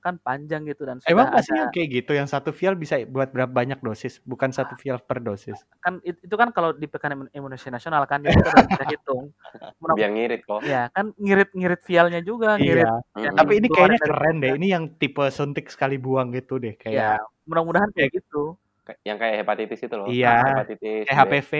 kan 0.07 0.15
panjang 0.17 0.63
gitu 0.63 0.87
dan 0.87 1.03
sudah 1.03 1.11
Emang 1.11 1.27
pasti 1.27 1.51
ada 1.51 1.67
yang 1.67 1.69
kayak 1.69 1.89
gitu 1.91 2.11
yang 2.15 2.23
satu 2.25 2.55
vial 2.55 2.73
bisa 2.73 2.95
buat 3.03 3.27
berapa 3.27 3.51
banyak 3.51 3.79
dosis, 3.79 4.23
bukan 4.23 4.55
satu 4.55 4.79
vial 4.79 4.97
per 4.97 5.19
dosis. 5.19 5.59
kan 5.77 5.99
it- 6.01 6.23
itu 6.23 6.31
kan 6.33 6.49
kalau 6.49 6.71
di 6.71 6.87
pekan 6.87 7.11
imun- 7.11 7.31
imunisasi 7.31 7.67
nasional 7.67 8.07
kan 8.07 8.23
kita 8.23 8.39
udah 8.39 8.63
bisa 8.65 8.85
hitung. 8.87 9.23
Biar 9.99 10.11
ngirit 10.11 10.41
kok. 10.43 10.63
ya 10.63 10.87
kan 10.89 11.11
ngirit-ngirit 11.15 11.81
vialnya 11.83 12.21
juga, 12.21 12.55
ngirit 12.55 12.87
Iya. 12.87 12.95
yang 13.19 13.35
Mm-mm. 13.35 13.39
Tapi 13.39 13.53
ini 13.59 13.67
kayaknya 13.67 13.97
dari 13.99 14.07
keren 14.07 14.35
deh. 14.39 14.51
Ini 14.55 14.67
yang 14.71 14.83
tipe 14.95 15.23
suntik 15.27 15.67
sekali 15.67 15.99
buang 15.99 16.31
gitu 16.31 16.55
deh, 16.57 16.79
Ya, 16.79 17.19
kayak 17.19 17.19
mudah-mudahan 17.43 17.91
kayak 17.91 18.15
gitu. 18.15 18.55
Kayak- 18.87 19.01
yang 19.03 19.17
kayak 19.19 19.35
hepatitis 19.43 19.79
itu 19.83 19.95
loh. 19.95 20.07
Iya. 20.07 20.63
Hepatitis. 20.63 21.03
kayak. 21.03 21.17
HPV. 21.19 21.51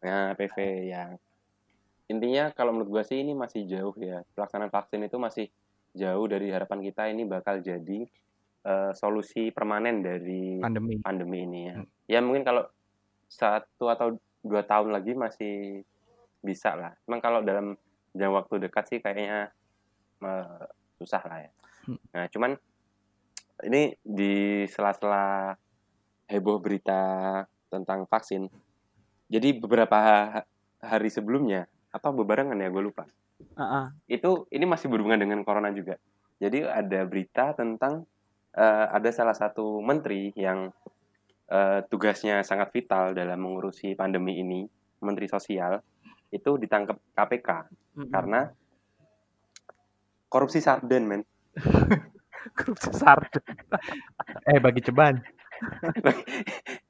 Nah, 0.00 0.28
PV 0.32 0.56
ya. 0.88 1.04
Intinya 2.06 2.54
kalau 2.54 2.70
menurut 2.70 2.88
gua 2.88 3.02
sih 3.02 3.18
ini 3.18 3.34
masih 3.34 3.66
jauh 3.66 3.90
ya. 3.98 4.22
Pelaksanaan 4.32 4.70
vaksin 4.70 5.02
itu 5.02 5.18
masih 5.18 5.50
jauh 5.96 6.26
dari 6.28 6.52
harapan 6.52 6.84
kita 6.84 7.08
ini 7.08 7.24
bakal 7.24 7.64
jadi 7.64 8.04
eh, 8.62 8.92
solusi 8.92 9.48
permanen 9.50 10.04
dari 10.04 10.60
pandemi. 10.60 11.00
pandemi 11.00 11.38
ini 11.48 11.60
ya. 11.72 11.76
Hmm. 11.80 11.88
Ya 12.06 12.18
mungkin 12.20 12.44
kalau 12.44 12.68
satu 13.26 13.90
atau 13.90 14.20
dua 14.44 14.62
tahun 14.62 14.94
lagi 14.94 15.16
masih 15.16 15.82
bisa 16.44 16.76
lah. 16.76 16.92
Emang 17.08 17.18
kalau 17.24 17.40
dalam 17.42 17.74
jangka 18.14 18.36
waktu 18.36 18.54
dekat 18.68 18.84
sih 18.92 18.98
kayaknya 19.00 19.50
eh, 20.22 20.64
susah 21.00 21.22
lah 21.24 21.38
ya. 21.42 21.50
Hmm. 21.88 21.98
Nah 22.12 22.24
cuman 22.28 22.50
ini 23.64 23.96
di 24.04 24.64
sela-sela 24.68 25.56
heboh 26.28 26.60
berita 26.60 27.00
tentang 27.72 28.04
vaksin. 28.04 28.46
Jadi 29.26 29.58
beberapa 29.58 29.96
ha- 29.96 30.46
hari 30.82 31.08
sebelumnya 31.10 31.66
atau 31.90 32.12
bebarengan 32.12 32.60
ya 32.60 32.68
gue 32.68 32.82
lupa. 32.84 33.08
Heeh. 33.36 33.86
Itu 34.08 34.48
ini 34.52 34.64
masih 34.64 34.88
berhubungan 34.88 35.20
dengan 35.20 35.40
corona 35.44 35.72
juga. 35.72 36.00
Jadi 36.36 36.64
ada 36.64 37.00
berita 37.08 37.56
tentang 37.56 38.04
eh, 38.56 38.86
ada 38.92 39.08
salah 39.12 39.36
satu 39.36 39.80
menteri 39.80 40.32
yang 40.36 40.72
eh, 41.48 41.80
tugasnya 41.88 42.40
sangat 42.44 42.72
vital 42.72 43.12
dalam 43.16 43.40
mengurusi 43.40 43.96
pandemi 43.96 44.40
ini, 44.40 44.64
menteri 45.00 45.28
sosial, 45.28 45.80
itu 46.32 46.58
ditangkap 46.60 46.98
KPK 47.16 47.48
Mm-mm. 47.96 48.10
karena 48.12 48.40
korupsi 50.28 50.60
sarden 50.60 51.04
men. 51.06 51.22
korupsi 52.58 52.90
sarden. 52.92 53.44
Eh 54.50 54.58
bagi 54.62 54.78
ceban. 54.84 55.18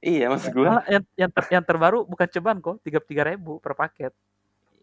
iya 0.02 0.26
maksud 0.26 0.50
gue 0.50 0.66
yang 0.90 1.04
yang, 1.14 1.30
ter- 1.30 1.50
yang 1.54 1.64
terbaru 1.64 2.02
bukan 2.02 2.26
ceban 2.26 2.58
kok, 2.58 2.82
tiga 2.82 2.98
tiga 2.98 3.22
ribu 3.22 3.62
per 3.62 3.78
paket. 3.78 4.12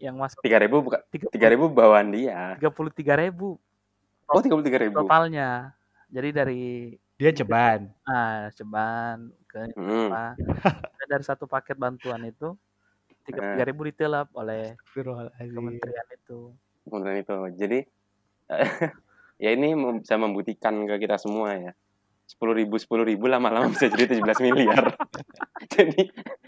Yang 0.03 0.15
masuk 0.17 0.39
tiga 0.43 0.59
ribu 0.59 0.75
bukan 0.81 0.99
tiga 1.07 1.25
tiga 1.31 1.47
ribu 1.47 1.65
bawaan 1.69 2.11
dia. 2.11 2.59
tiga 2.59 2.67
puluh 2.69 2.91
tiga 2.91 3.15
ribu 3.15 3.55
Oh 4.25 4.39
tiga 4.39 4.53
puluh 4.53 4.65
tiga 4.65 4.79
ribu. 4.81 4.99
totalnya. 4.99 5.71
Jadi 6.09 6.29
dari 6.29 6.63
Dia 7.15 7.31
ceban. 7.31 7.87
ah 8.03 8.51
ceban 8.51 9.31
ke 9.47 9.71
Hmm. 9.73 10.11
apa 10.11 10.35
dari 11.05 11.23
satu 11.23 11.45
paket 11.45 11.77
bantuan 11.77 12.19
itu 12.23 12.51
tiga 13.23 13.55
Eh. 13.55 13.63
ribu 13.63 13.85
ditilap 13.85 14.27
oleh 14.33 14.75
Astagfirullahaladzim. 14.75 15.55
kementerian 15.55 16.07
itu. 16.11 16.39
kemudian 16.83 17.15
itu 17.17 17.35
jadi 17.55 17.79
ya 19.39 19.49
ini 19.49 19.71
bisa 19.97 20.15
membuktikan 20.15 20.83
ke 20.83 20.99
kita 20.99 21.15
semua 21.15 21.55
ya 21.55 21.71
sepuluh 22.25 22.53
ribu 22.53 22.75
sepuluh 22.75 23.03
ribu 23.03 23.25
lama-lama 23.25 23.67
bisa 23.67 23.87
jadi 23.87 24.15
17 24.15 24.23
miliar 24.41 24.95
jadi 25.75 26.01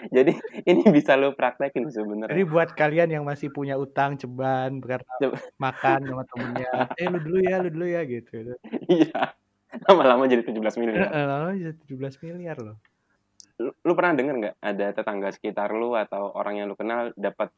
jadi 0.08 0.32
ini 0.64 0.84
bisa 0.90 1.14
lo 1.14 1.32
praktekin 1.32 1.84
Jadi 1.84 1.94
sebenarnya 1.94 2.46
buat 2.46 2.72
kalian 2.72 3.10
yang 3.12 3.24
masih 3.24 3.50
punya 3.50 3.76
utang 3.76 4.16
ceban 4.16 4.80
karena 4.80 5.14
Coba. 5.20 5.38
makan 5.58 6.00
sama 6.06 6.24
temennya, 6.26 6.72
eh 6.94 7.08
lu 7.08 7.20
dulu 7.20 7.38
ya, 7.40 7.56
lu 7.58 7.70
dulu 7.70 7.86
ya 7.88 8.02
gitu. 8.04 8.56
iya 8.88 9.36
lama-lama 9.84 10.24
jadi 10.26 10.42
17 10.42 10.56
miliar 10.78 11.08
Lalu 11.12 11.54
jadi 11.62 11.76
17 11.86 12.24
miliar 12.24 12.58
loh. 12.58 12.78
lu, 13.58 13.72
lu 13.78 13.92
pernah 13.94 14.14
dengar 14.14 14.36
nggak 14.38 14.56
ada 14.58 14.86
tetangga 14.92 15.30
sekitar 15.30 15.70
lu 15.70 15.94
atau 15.94 16.32
orang 16.32 16.58
yang 16.58 16.68
lu 16.68 16.76
kenal 16.76 17.12
dapat 17.14 17.52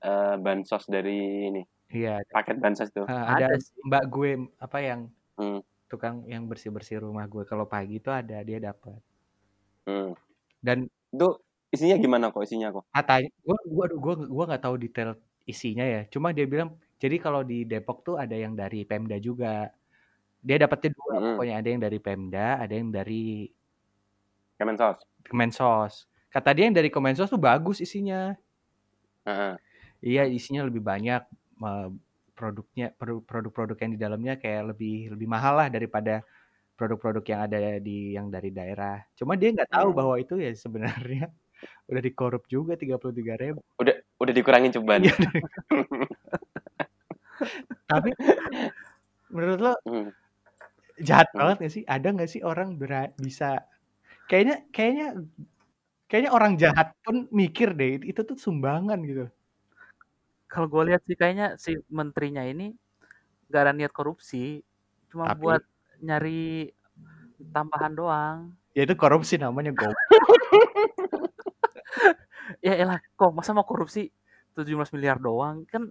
eh, 0.00 0.36
bansos 0.36 0.84
dari 0.84 1.18
ini 1.46 1.62
Iya. 1.90 2.22
paket 2.24 2.56
bansos 2.56 2.88
tuh 2.88 3.02
ada 3.04 3.50
Ada 3.50 3.58
mbak 3.82 4.04
gue 4.06 4.30
apa 4.56 4.78
yang 4.78 5.00
Hmm. 5.34 5.60
Tukang 5.90 6.16
yang 6.32 6.42
bersih 6.50 6.70
bersih 6.76 6.96
rumah 7.04 7.26
gue 7.32 7.42
kalau 7.50 7.66
pagi 7.74 7.96
tuh 8.04 8.14
ada 8.20 8.38
dia 8.48 8.58
dapat. 8.68 9.00
hmm. 9.86 10.10
Dan 10.60 10.88
itu 11.14 11.28
isinya 11.74 11.96
gimana 12.02 12.24
kok 12.34 12.42
isinya 12.46 12.68
kok 12.74 12.84
katanya 12.90 13.30
gue 13.46 13.58
gua 13.70 13.86
gua 14.02 14.14
gua 14.26 14.44
nggak 14.50 14.62
tahu 14.66 14.76
detail 14.82 15.10
isinya 15.46 15.84
ya. 15.86 16.00
Cuma 16.12 16.28
dia 16.36 16.46
bilang 16.52 16.70
jadi 17.02 17.16
kalau 17.24 17.40
di 17.50 17.64
Depok 17.70 17.98
tuh 18.06 18.16
ada 18.22 18.36
yang 18.36 18.54
dari 18.58 18.84
Pemda 18.88 19.16
juga. 19.22 19.70
Dia 20.46 20.56
dapatnya 20.62 20.90
dua 20.96 21.14
Mm-mm. 21.20 21.36
pokoknya 21.36 21.54
ada 21.60 21.68
yang 21.72 21.82
dari 21.86 21.98
Pemda, 22.00 22.46
ada 22.64 22.74
yang 22.78 22.88
dari 22.92 23.48
Kemensos 24.58 24.98
Kemensos. 25.26 25.94
Kata 26.30 26.50
dia 26.54 26.64
yang 26.68 26.76
dari 26.76 26.90
Kemensos 26.92 27.30
tuh 27.32 27.40
bagus 27.40 27.82
isinya. 27.82 28.36
Heeh. 29.26 29.56
Iya, 30.00 30.24
isinya 30.28 30.64
lebih 30.64 30.80
banyak 30.80 31.22
produknya 32.40 32.96
produ- 32.96 33.20
produk-produk 33.28 33.76
yang 33.84 33.92
di 33.92 34.00
dalamnya 34.00 34.34
kayak 34.40 34.72
lebih 34.72 35.12
lebih 35.12 35.28
mahal 35.28 35.60
lah 35.60 35.68
daripada 35.68 36.24
produk-produk 36.80 37.24
yang 37.28 37.40
ada 37.44 37.58
di 37.76 38.16
yang 38.16 38.32
dari 38.32 38.48
daerah. 38.48 39.04
Cuma 39.12 39.36
dia 39.36 39.52
nggak 39.52 39.68
tahu 39.68 39.92
Hmm. 39.92 39.98
bahwa 40.00 40.14
itu 40.16 40.40
ya 40.40 40.48
sebenarnya 40.56 41.28
udah 41.92 42.00
dikorup 42.00 42.48
juga 42.48 42.72
33 42.80 43.36
ribu. 43.36 43.60
udah 43.76 43.92
udah 44.16 44.32
dikurangin 44.32 44.72
ceban 44.72 45.04
Iya. 45.04 45.12
Tapi 47.92 48.10
menurut 49.28 49.60
lo 49.60 49.72
Hmm. 49.84 50.08
jahat 51.00 51.28
Hmm. 51.36 51.38
banget 51.44 51.56
gak 51.68 51.72
sih? 51.76 51.82
Ada 51.84 52.08
nggak 52.16 52.30
sih 52.32 52.40
orang 52.40 52.80
bera- 52.80 53.12
bisa 53.20 53.60
kayaknya 54.28 54.64
kayaknya 54.72 55.06
kayaknya 56.08 56.30
orang 56.32 56.56
jahat 56.56 56.96
pun 57.04 57.28
mikir 57.30 57.76
deh 57.76 58.00
itu 58.02 58.20
tuh 58.24 58.36
sumbangan 58.40 58.98
gitu. 59.04 59.28
Kalau 60.50 60.66
gue 60.66 60.82
lihat 60.90 61.02
sih 61.06 61.14
kayaknya 61.14 61.54
si 61.56 61.78
menterinya 61.88 62.42
ini 62.42 62.74
gak 63.46 63.62
ada 63.64 63.72
niat 63.72 63.94
korupsi, 63.94 64.60
cuma 65.08 65.30
Tapi- 65.30 65.38
buat 65.40 65.62
nyari 66.02 66.70
tambahan 67.48 67.92
doang. 67.94 68.36
Ya 68.74 68.82
itu 68.82 68.94
korupsi 68.94 69.38
namanya 69.38 69.70
go. 69.72 69.86
Ya 72.60 72.74
elah, 72.76 72.98
kok 73.14 73.30
masa 73.30 73.54
mau 73.54 73.62
korupsi 73.62 74.10
17 74.52 74.90
miliar 74.90 75.16
doang 75.16 75.62
kan 75.70 75.86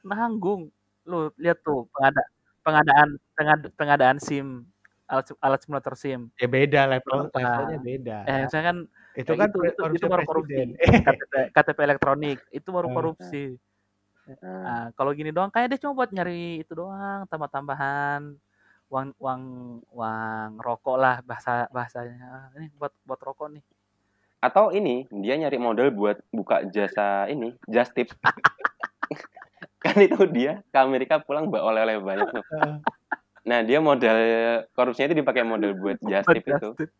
nanggung. 0.00 0.70
Lu 1.02 1.34
lihat 1.34 1.60
tuh 1.60 1.90
pengada 1.90 2.22
pengadaan 2.62 3.08
pengad- 3.34 3.72
pengadaan 3.74 4.18
SIM 4.18 4.64
alat 5.10 5.34
alat 5.42 5.60
simulator 5.60 5.98
SIM. 5.98 6.30
Ya 6.38 6.46
beda 6.46 6.86
level 6.86 7.26
Nah, 7.26 7.34
levelnya 7.34 7.78
beda. 7.82 8.18
Eh, 8.24 8.38
misalnya 8.46 8.66
kan 8.70 8.78
itu 9.18 9.32
kan 9.34 9.48
itu, 9.50 9.58
itu, 9.66 9.82
itu 9.98 10.06
baru 10.06 10.22
korupsi. 10.22 10.54
KTP, 10.78 11.34
KTP 11.50 11.78
elektronik 11.82 12.38
itu 12.50 12.68
baru 12.70 12.88
Eh. 12.88 12.94
korupsi. 12.94 13.44
Nah, 14.28 14.36
Nah, 14.60 14.84
kalau 14.92 15.10
gini 15.16 15.32
doang 15.32 15.48
kayak 15.48 15.72
dia 15.72 15.80
cuma 15.80 15.96
buat 15.96 16.10
nyari 16.12 16.60
itu 16.62 16.72
doang, 16.76 17.24
tambah-tambahan 17.32 18.36
uang 18.90 19.08
uang 19.22 19.42
uang 19.94 20.50
rokok 20.60 20.96
lah 20.98 21.16
bahasa 21.24 21.64
bahasanya. 21.70 22.50
Ini 22.58 22.66
buat 22.76 22.92
buat 23.06 23.20
rokok 23.22 23.48
nih. 23.56 23.64
atau 24.40 24.72
ini 24.72 25.04
dia 25.20 25.36
nyari 25.36 25.60
modal 25.60 25.92
buat 25.92 26.16
buka 26.32 26.64
jasa 26.72 27.28
ini 27.28 27.52
just 27.68 27.92
tip 27.92 28.08
kan 29.84 30.00
itu 30.00 30.16
dia 30.32 30.64
ke 30.72 30.78
Amerika 30.80 31.20
pulang 31.20 31.52
bawa 31.52 31.76
oleh-oleh 31.76 32.00
banyak 32.00 32.28
tuh 32.32 32.44
nah 33.44 33.60
dia 33.60 33.84
modal 33.84 34.16
korupsinya 34.72 35.12
itu 35.12 35.20
dipakai 35.20 35.44
modal 35.44 35.76
buat 35.76 36.00
just 36.08 36.24
tip 36.32 36.40
itu 36.40 36.56
just 36.56 36.80
tip. 36.80 36.90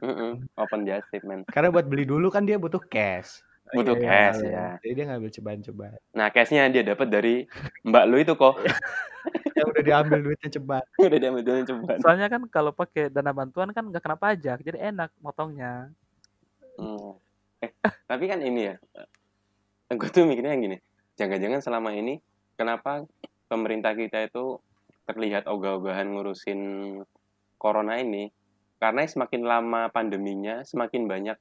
Mm-mm, 0.00 0.44
open 0.56 0.88
just 0.88 1.04
tip 1.12 1.20
man 1.24 1.44
Karena 1.48 1.68
buat 1.68 1.84
beli 1.84 2.04
dulu 2.08 2.28
kan 2.32 2.44
dia 2.48 2.56
butuh 2.56 2.80
cash. 2.88 3.44
Butuh 3.72 3.96
Iya, 3.96 4.04
cash 4.04 4.40
iya. 4.42 4.52
ya 4.52 4.68
Jadi 4.78 4.92
dia 4.94 5.04
ngambil 5.10 5.30
ceban-ceban. 5.30 5.92
nah 6.12 6.28
cashnya 6.30 6.68
dia 6.68 6.82
dapat 6.82 7.08
dari 7.08 7.34
mbak 7.82 8.04
lu 8.06 8.16
itu 8.18 8.34
kok 8.34 8.54
Yang 9.56 9.66
udah 9.72 9.82
diambil 9.82 10.18
duitnya 10.22 10.50
ceban. 10.52 10.84
udah 11.08 11.18
diambil 11.18 11.42
dulu 11.42 11.58
coba 11.64 11.92
Soalnya 11.98 12.26
kan 12.28 12.42
kalau 12.46 12.70
pakai 12.70 13.08
dana 13.08 13.32
bantuan 13.32 13.72
kan 13.72 13.88
nggak 13.88 14.02
kena 14.04 14.14
pajak, 14.14 14.58
jadi 14.60 14.92
enak 14.92 15.10
motongnya. 15.18 15.90
Hmm. 16.76 17.16
Eh, 17.58 17.72
tapi 18.04 18.28
kan 18.28 18.44
ini 18.44 18.68
ya, 18.68 18.76
gue 19.88 20.08
tuh 20.12 20.28
mikirnya 20.28 20.52
yang 20.52 20.60
gini, 20.60 20.78
jangan-jangan 21.16 21.64
selama 21.64 21.96
ini 21.96 22.20
kenapa 22.52 23.08
pemerintah 23.48 23.96
kita 23.96 24.28
itu 24.28 24.60
terlihat 25.08 25.48
ogah-ogahan 25.48 26.04
ngurusin 26.12 26.60
corona 27.56 27.96
ini, 27.96 28.28
karena 28.76 29.08
semakin 29.08 29.40
lama 29.40 29.88
pandeminya 29.88 30.60
semakin 30.68 31.08
banyak 31.08 31.36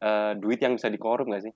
eh, 0.00 0.32
duit 0.36 0.58
yang 0.60 0.76
bisa 0.76 0.88
dikorup 0.88 1.26
nggak 1.28 1.44
sih 1.50 1.54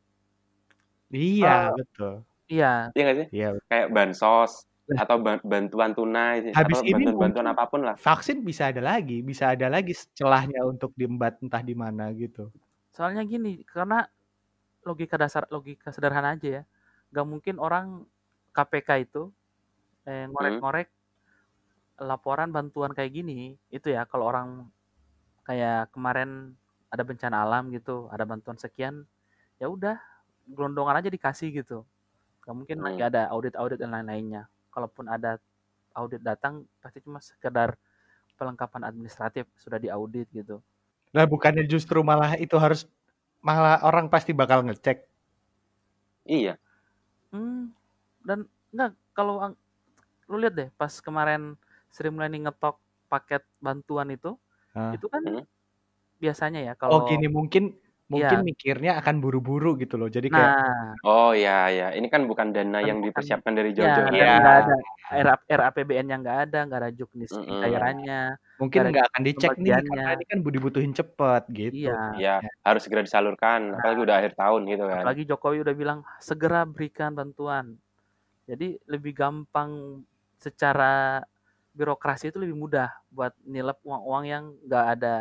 Iya, 1.10 1.74
Oh. 1.74 1.74
betul. 1.74 2.12
Iya, 2.46 2.72
iya 2.94 3.02
nggak 3.02 3.16
sih 3.18 3.26
Iya. 3.34 3.48
kayak 3.66 3.88
bansos 3.90 4.52
atau 4.90 5.16
ban- 5.22 5.42
bantuan 5.42 5.94
tunai 5.94 6.42
sih, 6.42 6.52
Habis 6.54 6.82
atau 6.82 6.86
ini 6.86 7.06
bantuan-bantuan 7.06 7.46
apa 7.50 7.64
pun 7.70 7.80
lah 7.86 7.94
vaksin 7.94 8.42
bisa 8.42 8.70
ada 8.74 8.82
lagi, 8.82 9.22
bisa 9.22 9.54
ada 9.54 9.70
lagi 9.70 9.94
celahnya 10.14 10.66
untuk 10.66 10.90
diembat 10.98 11.38
entah 11.42 11.62
di 11.62 11.74
mana 11.74 12.10
gitu. 12.14 12.50
soalnya 12.90 13.22
gini, 13.22 13.62
karena 13.62 14.02
logika 14.82 15.14
dasar 15.14 15.46
logika 15.46 15.94
sederhana 15.94 16.34
aja 16.34 16.48
ya. 16.58 16.62
Gak 17.14 17.26
mungkin 17.26 17.62
orang 17.62 18.02
KPK 18.50 18.88
itu 19.06 19.30
eh, 20.06 20.26
Hmm. 20.26 20.34
ngorek-ngorek 20.34 20.88
laporan 22.00 22.50
bantuan 22.50 22.90
kayak 22.90 23.12
gini. 23.12 23.54
Itu 23.70 23.94
ya 23.94 24.06
kalau 24.10 24.26
orang 24.26 24.48
kayak 25.46 25.94
kemarin 25.94 26.58
ada 26.90 27.02
bencana 27.06 27.36
alam 27.46 27.70
gitu, 27.70 28.10
ada 28.10 28.26
bantuan 28.26 28.58
sekian, 28.58 29.06
ya 29.62 29.70
udah 29.70 29.96
gelondongan 30.50 30.98
aja 31.00 31.10
dikasih 31.10 31.62
gitu. 31.62 31.86
Gak 32.42 32.54
mungkin 32.56 32.82
lagi 32.82 33.00
Hmm. 33.00 33.10
ada 33.10 33.30
audit-audit 33.30 33.78
dan 33.78 33.94
lain-lainnya. 33.94 34.50
Kalaupun 34.74 35.06
ada 35.06 35.38
audit 35.94 36.22
datang, 36.22 36.66
pasti 36.82 36.98
cuma 37.02 37.22
sekedar 37.22 37.78
pelengkapan 38.38 38.82
administratif 38.88 39.46
sudah 39.60 39.78
diaudit 39.78 40.26
gitu. 40.34 40.58
Lah 41.14 41.26
bukannya 41.26 41.66
justru 41.66 42.02
malah 42.02 42.34
itu 42.38 42.54
harus 42.58 42.86
malah 43.42 43.82
orang 43.86 44.06
pasti 44.10 44.32
bakal 44.34 44.62
ngecek. 44.66 45.06
iya 46.28 46.54
Hmm, 47.30 47.70
dan 48.26 48.46
enggak 48.74 48.92
kalau 49.14 49.54
lu 50.30 50.36
lihat 50.42 50.54
deh 50.58 50.68
pas 50.80 50.90
kemarin 51.02 51.54
Sri 51.94 52.10
Mulyani 52.10 52.46
ngetok 52.46 52.76
paket 53.10 53.42
bantuan 53.62 54.10
itu, 54.14 54.34
Hah? 54.74 54.94
itu 54.94 55.06
kan 55.10 55.22
Hmm. 55.22 55.44
Biasanya 56.20 56.60
ya 56.62 56.72
Oh 56.72 56.78
kalau 56.78 56.98
gini 57.04 57.26
mungkin 57.26 57.64
Iya. 58.10 58.26
mungkin 58.26 58.38
mikirnya 58.42 58.98
akan 58.98 59.22
buru-buru 59.22 59.78
gitu 59.78 59.94
loh. 59.94 60.10
Jadi 60.10 60.28
kayak 60.28 60.50
nah 60.50 60.98
oh 61.06 61.30
ya 61.30 61.70
ya 61.70 61.94
ini 61.94 62.10
kan 62.10 62.26
bukan 62.26 62.50
dana 62.50 62.76
Kan 62.76 62.82
yang 62.82 62.98
dipersiapkan 63.00 63.54
dari 63.54 63.70
ya 63.70 63.86
jauh-jauh 63.86 64.06
dan 64.08 64.18
Iya. 64.18 64.34
nggak 64.34 64.56
ada 64.58 64.74
RA 65.10 65.34
RAPBN-nya 65.48 66.16
nggak 66.18 66.38
ada, 66.44 66.58
nggak 66.66 66.80
ada 66.80 66.90
juknis 66.90 67.30
Mm-mm. 67.30 67.46
pencairannya. 67.46 68.20
mungkin 68.58 68.78
Gara- 68.82 68.90
nggak 68.90 69.06
akan 69.08 69.22
dicek 69.22 69.50
nih 69.56 69.72
karena 69.80 70.10
ini 70.12 70.24
kan 70.26 70.38
dibutuhin 70.42 70.90
cepet 70.90 71.42
gitu. 71.50 71.86
Iya. 71.86 71.98
ya 72.18 72.34
harus 72.60 72.82
segera 72.82 73.00
disalurkan 73.00 73.72
apalagi 73.72 74.00
udah 74.02 74.16
akhir 74.18 74.32
tahun 74.34 74.60
gitu 74.66 74.84
kan 74.84 75.00
Apalagi 75.00 75.22
Jokowi 75.24 75.56
udah 75.62 75.74
bilang 75.74 75.98
segera 76.18 76.60
berikan 76.64 77.14
bantuan. 77.14 77.78
Jadi 78.44 78.74
lebih 78.84 79.14
gampang 79.14 80.02
secara 80.36 81.22
birokrasi 81.70 82.28
itu 82.28 82.42
lebih 82.42 82.58
mudah 82.58 82.90
buat 83.08 83.38
nilep 83.40 83.78
uang-uang 83.80 84.24
yang 84.26 84.44
nggak 84.66 84.86
ada. 84.98 85.16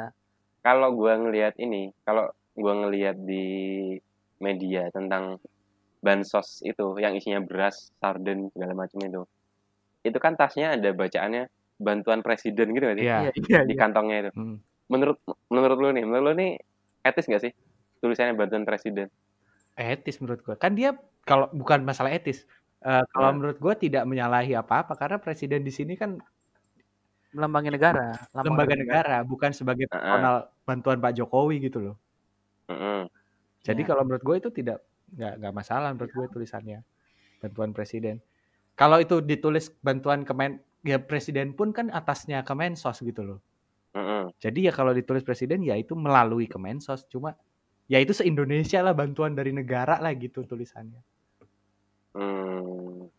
Kalau 0.66 0.90
gua 0.96 1.16
ngelihat 1.20 1.56
ini 1.60 1.92
kalau 2.08 2.30
gua 2.58 2.74
ngelihat 2.88 3.16
di 3.24 3.46
media 4.40 4.88
tentang 4.96 5.40
bansos 6.00 6.64
itu 6.64 6.96
yang 7.04 7.14
isinya 7.20 7.44
beras 7.44 7.92
sarden 8.00 8.48
segala 8.56 8.74
macam 8.76 9.00
itu 9.04 9.22
itu 10.08 10.18
kan 10.20 10.34
tasnya 10.40 10.76
ada 10.80 10.90
bacaannya 10.96 11.52
bantuan 11.80 12.24
presiden 12.24 12.72
gitu 12.76 12.84
nggak 12.88 12.98
sih 13.04 13.08
Iya. 13.08 13.18
Iya, 13.28 13.32
iya, 13.50 13.60
di 13.68 13.76
kantongnya 13.76 14.18
itu 14.28 14.32
Hmm. 14.36 14.58
menurut 14.92 15.18
menurut 15.52 15.78
lu 15.80 15.90
nih 15.96 16.04
menurut 16.08 16.26
lu 16.32 16.34
nih 16.40 16.52
etis 17.08 17.26
nggak 17.30 17.44
sih 17.48 17.52
tulisannya 18.04 18.36
bantuan 18.40 18.64
presiden 18.68 19.08
Etis 19.80 20.20
menurut 20.20 20.42
gua. 20.44 20.56
Kan 20.60 20.76
dia 20.76 20.92
kalau 21.24 21.48
bukan 21.56 21.84
masalah 21.88 22.12
etis. 22.14 22.44
eh, 22.80 23.04
kalau 23.12 23.36
Hmm. 23.36 23.44
menurut 23.44 23.58
gua 23.60 23.76
tidak 23.76 24.08
menyalahi 24.08 24.56
apa-apa 24.56 24.96
karena 24.96 25.20
presiden 25.20 25.68
di 25.68 25.72
sini 25.76 26.00
kan 26.00 26.16
Melambangin 27.30 27.78
negara, 27.78 28.18
lambang 28.34 28.58
lembaga 28.58 28.74
dari 28.74 28.82
negara 28.82 29.18
bukan 29.22 29.54
sebagai 29.54 29.86
personal 29.86 30.50
bantuan 30.66 30.98
Pak 30.98 31.14
Jokowi 31.14 31.62
gitu 31.62 31.78
loh. 31.78 31.96
Mm-mm. 32.70 33.06
Jadi 33.62 33.82
Iya. 33.86 33.90
kalau 33.94 34.02
menurut 34.02 34.24
gue 34.26 34.36
itu 34.42 34.50
tidak 34.50 34.82
nggak 35.14 35.34
nggak 35.38 35.54
masalah 35.54 35.94
menurut 35.94 36.10
gue 36.10 36.26
tulisannya 36.34 36.82
bantuan 37.38 37.70
presiden. 37.70 38.18
Kalau 38.74 38.98
itu 38.98 39.22
ditulis 39.22 39.70
bantuan 39.86 40.26
kemen 40.26 40.58
ya 40.82 40.98
presiden 40.98 41.54
pun 41.54 41.70
kan 41.70 41.94
atasnya 41.94 42.42
Kemensos 42.42 42.98
gitu 43.04 43.22
loh. 43.22 43.40
Mm-mm. 43.94 44.34
Jadi 44.42 44.70
ya 44.70 44.74
kalau 44.74 44.94
ditulis 44.94 45.22
presiden 45.22 45.62
ya 45.62 45.78
itu 45.78 45.94
melalui 45.94 46.50
Kemensos 46.50 47.06
cuma 47.10 47.38
ya 47.90 48.02
itu 48.02 48.14
se-Indonesia 48.14 48.82
lah 48.82 48.98
bantuan 48.98 49.38
dari 49.38 49.54
negara 49.54 50.02
lah 50.02 50.14
gitu 50.18 50.46
tulisannya. 50.46 51.02
Hmm. 52.14 53.10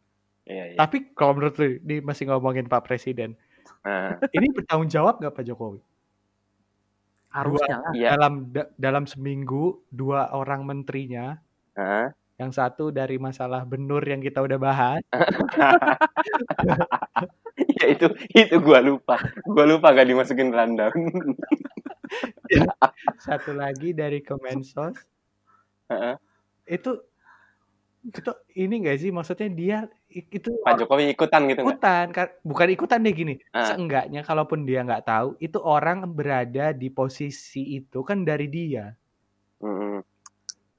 Iya, 0.51 0.65
iya. 0.75 0.79
Tapi 0.79 1.15
kalau 1.15 1.39
menurut 1.39 1.55
lu 1.63 1.79
ini 1.79 2.03
masih 2.03 2.27
ngomongin 2.27 2.67
Pak 2.67 2.83
Presiden, 2.87 3.39
Nah, 3.81 4.21
ini 4.37 4.47
bertanggung 4.53 4.91
jawab 4.93 5.21
nggak 5.21 5.35
Pak 5.35 5.45
Jokowi? 5.47 5.81
harusnya 7.31 7.79
lah. 7.79 7.93
iya. 7.95 8.09
Dalam 8.19 8.51
da- 8.51 8.71
dalam 8.75 9.07
seminggu 9.07 9.87
dua 9.87 10.35
orang 10.35 10.67
menterinya, 10.67 11.39
Heeh. 11.79 12.11
yang 12.43 12.51
satu 12.51 12.91
dari 12.91 13.23
masalah 13.23 13.63
benur 13.63 14.03
yang 14.03 14.19
kita 14.19 14.43
udah 14.43 14.59
bahas, 14.59 14.99
ya 17.79 17.87
itu 17.87 18.11
itu 18.35 18.57
gua 18.59 18.83
lupa. 18.83 19.15
Gua 19.47 19.63
lupa 19.63 19.95
gak 19.95 20.11
dimasukin 20.11 20.51
rundown. 20.51 20.91
satu 23.27 23.55
lagi 23.55 23.95
dari 23.95 24.27
Kemensos, 24.27 24.99
Heeh. 25.87 26.19
itu 26.67 26.99
itu 28.01 28.33
ini 28.57 28.81
enggak 28.81 28.99
sih 28.99 29.11
maksudnya 29.11 29.49
dia 29.49 29.79
itu 30.09 30.57
Pak 30.65 30.81
Jokowi 30.81 31.13
ikutan 31.13 31.45
gitu 31.47 31.61
ikutan 31.61 32.09
kan- 32.11 32.33
bukan 32.41 32.69
ikutan 32.71 33.05
deh 33.05 33.13
gini 33.13 33.35
Ah. 33.51 33.69
seenggaknya 33.69 34.25
kalaupun 34.25 34.65
dia 34.65 34.81
nggak 34.81 35.05
tahu 35.05 35.29
itu 35.37 35.61
orang 35.61 36.09
berada 36.09 36.73
di 36.73 36.89
posisi 36.89 37.77
itu 37.77 38.01
kan 38.01 38.25
dari 38.25 38.49
dia 38.49 38.97
Mm-mm. 39.61 40.01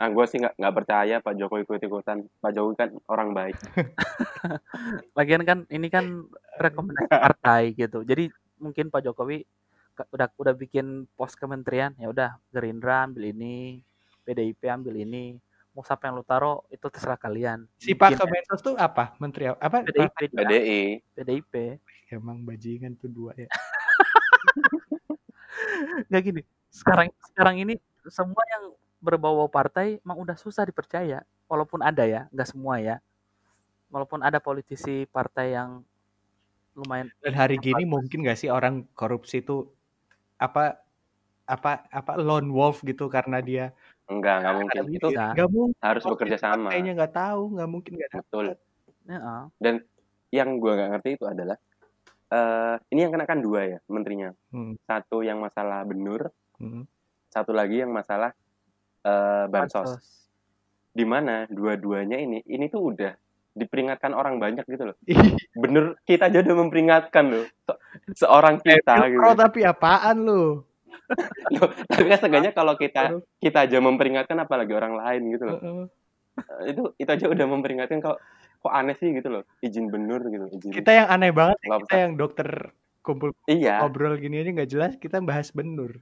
Nah, 0.02 0.10
gue 0.10 0.26
sih 0.26 0.42
nggak 0.42 0.58
nggak 0.58 0.76
percaya 0.76 1.16
Pak 1.22 1.38
Jokowi 1.38 1.62
ikut 1.62 1.78
ikutan. 1.78 2.26
Pak 2.42 2.52
Jokowi 2.52 2.74
kan 2.74 2.90
orang 3.06 3.38
baik. 3.38 3.54
Lagian 5.14 5.46
kan 5.46 5.70
ini 5.70 5.88
kan 5.88 6.26
rekomendasi 6.58 7.06
partai 7.06 7.78
gitu. 7.78 8.02
Jadi 8.02 8.34
mungkin 8.58 8.90
Pak 8.90 9.06
Jokowi 9.06 9.46
udah 10.10 10.34
udah 10.34 10.54
bikin 10.58 11.06
pos 11.14 11.38
kementerian 11.38 11.94
ya 12.02 12.10
udah 12.10 12.34
Gerindra 12.50 13.06
ambil 13.06 13.30
ini, 13.30 13.86
PDIP 14.26 14.66
ambil 14.66 14.98
ini. 14.98 15.38
Mau 15.72 15.84
siapa 15.88 16.08
yang 16.08 16.20
lu 16.20 16.26
taruh 16.28 16.68
itu 16.68 16.84
terserah 16.92 17.16
kalian. 17.16 17.64
si 17.80 17.96
Pak 17.96 18.16
Bikin 18.16 18.28
Kemensos 18.28 18.60
tuh 18.60 18.76
apa 18.76 19.16
menteri 19.24 19.48
apa 19.52 19.88
PDIP, 19.88 20.36
PDI. 20.36 20.82
PDIP. 21.16 21.54
emang 22.12 22.44
bajingan 22.44 22.92
tuh 23.00 23.08
dua 23.08 23.32
ya 23.40 23.48
Nggak 26.12 26.22
gini. 26.28 26.42
Sekarang 26.68 27.08
sekarang 27.32 27.56
ini 27.64 27.80
semua 28.12 28.44
yang 28.52 28.76
berbau 29.00 29.48
partai 29.48 30.04
emang 30.04 30.20
udah 30.20 30.36
susah 30.36 30.68
dipercaya. 30.68 31.24
Walaupun 31.48 31.80
ada 31.80 32.04
ya, 32.04 32.28
nggak 32.36 32.52
semua 32.52 32.84
ya. 32.84 33.00
Walaupun 33.92 34.24
ada 34.24 34.44
politisi 34.44 35.08
partai 35.08 35.56
yang 35.56 35.84
lumayan 36.76 37.12
dan 37.20 37.36
hari 37.36 37.60
gini 37.60 37.84
mungkin 37.84 38.24
nggak 38.24 38.40
sih 38.40 38.48
orang 38.48 38.88
korupsi 38.96 39.44
itu 39.44 39.68
apa 40.40 40.80
apa 41.44 41.84
apa 41.92 42.16
lone 42.16 42.48
wolf 42.48 42.80
gitu 42.88 43.12
karena 43.12 43.44
dia 43.44 43.76
Enggak, 44.10 44.36
nggak 44.44 44.56
mungkin. 44.58 44.82
Itu 44.90 45.08
bisa. 45.12 45.26
nggak 45.36 45.50
mungkin 45.52 45.78
harus 45.80 46.04
bekerja 46.04 46.38
sama. 46.40 46.70
partainya 46.72 46.92
nggak 46.98 47.14
tahu 47.14 47.42
nggak 47.58 47.70
mungkin 47.70 47.92
nggak 48.00 48.12
Betul. 48.18 48.46
dapat 49.08 49.22
ah. 49.22 49.46
Yang 50.32 50.50
gue 50.64 50.72
nggak 50.72 50.90
ngerti 50.96 51.10
itu 51.20 51.26
adalah 51.28 51.58
eh 52.32 52.76
ini 52.96 53.00
yang 53.04 53.12
kena 53.12 53.26
kan 53.28 53.40
dua 53.44 53.62
ya 53.68 53.80
menterinya. 53.92 54.32
Hmm, 54.56 54.80
Satu 54.88 55.20
yang 55.20 55.44
masalah 55.44 55.84
benur, 55.84 56.32
hmm. 56.64 56.88
satu 57.28 57.52
lagi 57.52 57.84
yang 57.84 57.92
masalah 57.92 58.32
eh, 59.04 59.46
bansos. 59.52 60.00
Di 60.92 61.04
mana 61.04 61.48
dua-duanya 61.52 62.20
ini 62.20 62.40
ini 62.48 62.68
tuh 62.72 62.96
udah 62.96 63.12
diperingatkan 63.52 64.16
orang 64.16 64.40
banyak 64.40 64.64
gitu 64.64 64.92
loh. 64.92 64.98
Bener 65.60 66.00
kita 66.08 66.32
aja 66.32 66.40
udah 66.40 66.56
memperingatkan 66.56 67.26
loh. 67.28 67.46
Se- 67.68 67.80
seorang 68.24 68.64
kita 68.64 69.12
gitu. 69.12 69.20
Pro 69.20 69.36
tapi 69.36 69.68
apaan 69.68 70.24
lu 70.24 70.64
Loh, 71.56 71.70
tapi 71.88 72.08
kan 72.08 72.18
setidaknya 72.20 72.52
kalau 72.56 72.74
kita 72.80 73.20
kita 73.40 73.68
aja 73.68 73.78
memperingatkan 73.80 74.38
apalagi 74.40 74.72
orang 74.76 74.96
lain 74.96 75.22
gitu 75.36 75.44
loh. 75.48 75.60
Eh, 75.62 76.72
Itu 76.72 76.96
itu 76.96 77.10
aja 77.10 77.26
udah 77.28 77.46
memperingatkan 77.48 78.00
kok 78.00 78.18
kok 78.62 78.74
aneh 78.74 78.96
sih 79.00 79.12
gitu 79.12 79.28
loh. 79.28 79.44
Izin 79.60 79.90
benur 79.92 80.22
gitu, 80.30 80.46
izin. 80.54 80.72
kita 80.72 80.92
yang 80.94 81.08
aneh 81.10 81.32
banget 81.34 81.58
ya, 81.66 81.78
kita 81.82 81.98
yang 81.98 82.14
dokter 82.16 82.50
kumpul 83.02 83.34
Iya, 83.50 83.82
ngobrol 83.82 84.14
gini 84.22 84.46
aja 84.46 84.54
nggak 84.54 84.70
jelas 84.70 84.94
kita 85.02 85.18
bahas 85.26 85.50
benur 85.50 85.98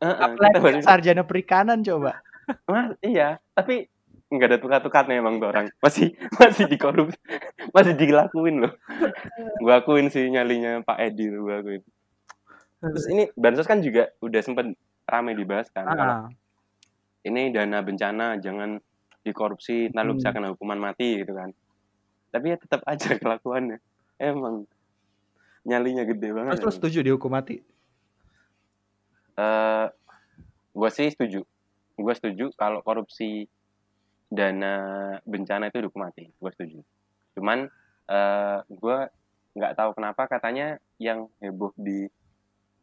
heeh, 0.00 0.28
kita 0.32 0.56
apalagi 0.56 0.80
sarjana 0.80 1.22
perikanan 1.28 1.84
coba 1.84 2.24
Mas, 2.64 2.96
iya, 3.04 3.36
tapi 3.52 3.92
nggak 4.28 4.48
ada 4.48 4.58
tukat-tukatnya 4.60 5.20
emang 5.20 5.40
tuh 5.40 5.52
orang. 5.52 5.66
Masih 5.80 6.12
masih 6.36 6.64
dikorupsi, 6.68 7.16
masih 7.72 7.96
dilakuin 7.96 8.64
loh. 8.64 8.72
Gua 9.64 9.80
akuin 9.80 10.12
sih 10.12 10.28
nyalinya 10.28 10.84
Pak 10.84 10.98
Edi 11.00 11.32
tuh 11.32 11.44
gua 11.44 11.60
akuin. 11.60 11.82
Terus 12.78 13.06
ini 13.10 13.26
bansos 13.34 13.66
kan 13.66 13.82
juga 13.82 14.12
udah 14.22 14.40
sempet 14.40 14.74
ramai 15.04 15.34
dibahas 15.34 15.66
kan. 15.74 15.82
Kalau 15.84 16.14
Ah, 16.14 16.28
ini 17.26 17.50
dana 17.50 17.82
bencana 17.82 18.38
jangan 18.38 18.78
dikorupsi, 19.22 19.90
ntar 19.90 20.06
lu 20.06 20.14
bisa 20.14 20.30
Hmm. 20.30 20.40
kena 20.40 20.48
hukuman 20.54 20.78
mati 20.78 21.20
gitu 21.20 21.34
kan. 21.34 21.50
Tapi 22.30 22.54
ya 22.54 22.56
tetap 22.56 22.80
aja 22.86 23.08
kelakuannya. 23.20 23.78
Emang 24.18 24.66
nyalinya 25.66 26.06
gede 26.06 26.32
banget. 26.32 26.62
terus 26.62 26.78
setuju 26.80 27.04
dihukum 27.04 27.28
mati 27.28 27.60
eh 29.38 29.86
gue 30.74 30.90
sih 30.90 31.08
setuju. 31.10 31.42
Gue 31.98 32.14
setuju 32.14 32.54
kalau 32.54 32.82
korupsi 32.82 33.46
dana 34.30 34.74
bencana 35.26 35.70
itu 35.70 35.82
dihukum 35.82 36.02
mati. 36.02 36.30
Gue 36.38 36.50
setuju. 36.54 36.78
Cuman 37.38 37.66
eh 38.08 38.58
gue 38.66 38.98
nggak 39.58 39.74
tahu 39.74 39.90
kenapa 39.98 40.26
katanya 40.30 40.78
yang 40.98 41.26
heboh 41.42 41.74
di 41.74 42.06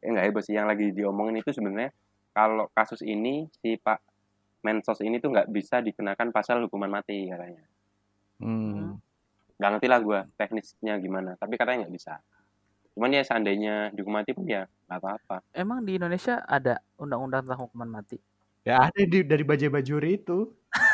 eh 0.06 0.12
nggak 0.14 0.26
heboh 0.30 0.44
sih 0.46 0.54
yang 0.54 0.70
lagi 0.70 0.94
diomongin 0.94 1.42
itu 1.42 1.50
sebenarnya 1.50 1.90
kalau 2.30 2.70
kasus 2.70 3.02
ini 3.02 3.50
si 3.58 3.82
Pak 3.82 4.00
Mensos 4.62 5.02
ini 5.06 5.22
tuh 5.22 5.30
nggak 5.30 5.50
bisa 5.54 5.82
dikenakan 5.82 6.34
pasal 6.34 6.66
hukuman 6.66 6.90
mati 6.90 7.30
katanya. 7.30 7.66
Hmm. 8.42 8.98
Nggak 9.62 9.70
ngerti 9.78 9.88
lah 9.88 10.00
gue 10.02 10.20
teknisnya 10.36 10.94
gimana, 10.98 11.38
tapi 11.38 11.54
katanya 11.54 11.86
nggak 11.86 11.96
bisa. 11.96 12.18
Cuman 12.98 13.14
ya 13.14 13.22
seandainya 13.22 13.94
dihukum 13.94 14.18
mati 14.18 14.34
pun 14.34 14.50
ya 14.50 14.66
nggak 14.90 15.00
apa-apa. 15.02 15.38
Emang 15.54 15.86
di 15.86 16.02
Indonesia 16.02 16.42
ada 16.46 16.82
undang-undang 16.98 17.46
tentang 17.46 17.70
hukuman 17.70 18.02
mati? 18.02 18.18
Ya 18.66 18.90
ada 18.90 19.02
di, 19.06 19.22
dari 19.22 19.46
Bajai 19.46 19.70
Bajuri 19.70 20.18
itu. 20.18 20.50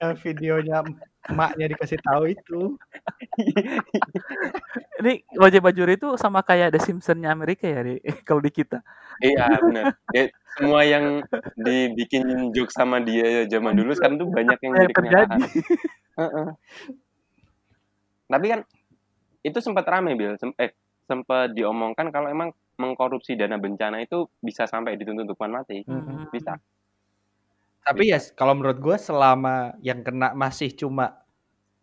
Yang 0.00 0.12
videonya 0.24 0.80
emaknya 1.28 1.66
dikasih 1.76 2.00
tahu 2.00 2.32
itu. 2.32 2.60
Ini 5.00 5.24
wajah 5.36 5.60
bajuri 5.60 6.00
itu 6.00 6.16
sama 6.16 6.40
kayak 6.40 6.72
The 6.72 6.80
Simpsons-nya 6.80 7.32
Amerika 7.32 7.68
ya, 7.68 7.84
Ri? 7.84 8.00
kalau 8.28 8.40
di 8.40 8.48
kita. 8.48 8.80
Iya 9.20 9.60
benar. 9.60 9.84
Ya, 10.12 10.32
semua 10.56 10.80
yang 10.88 11.20
dibikin 11.60 12.52
joke 12.56 12.72
sama 12.72 13.04
dia 13.04 13.44
zaman 13.48 13.76
dulu 13.76 13.92
sekarang 13.92 14.16
tuh 14.16 14.28
banyak 14.32 14.56
yang 14.64 14.72
jadi 14.88 14.94
kenyataan. 14.96 15.40
Tapi 18.30 18.46
kan 18.48 18.60
itu 19.44 19.58
sempat 19.60 19.84
rame 19.88 20.16
Bil, 20.16 20.36
Sem- 20.40 20.56
eh 20.56 20.72
sempat 21.04 21.52
diomongkan 21.52 22.08
kalau 22.14 22.30
emang 22.30 22.54
mengkorupsi 22.80 23.36
dana 23.36 23.60
bencana 23.60 24.00
itu 24.00 24.30
bisa 24.40 24.64
sampai 24.64 24.96
dituntut 24.96 25.28
hukuman 25.28 25.60
mati. 25.60 25.84
Hmm. 25.84 26.28
Bisa. 26.32 26.56
Tapi 27.80 28.12
ya 28.12 28.18
kalau 28.36 28.52
menurut 28.54 28.78
gue 28.78 28.96
selama 29.00 29.72
yang 29.80 30.04
kena 30.04 30.36
masih 30.36 30.70
cuma 30.72 31.16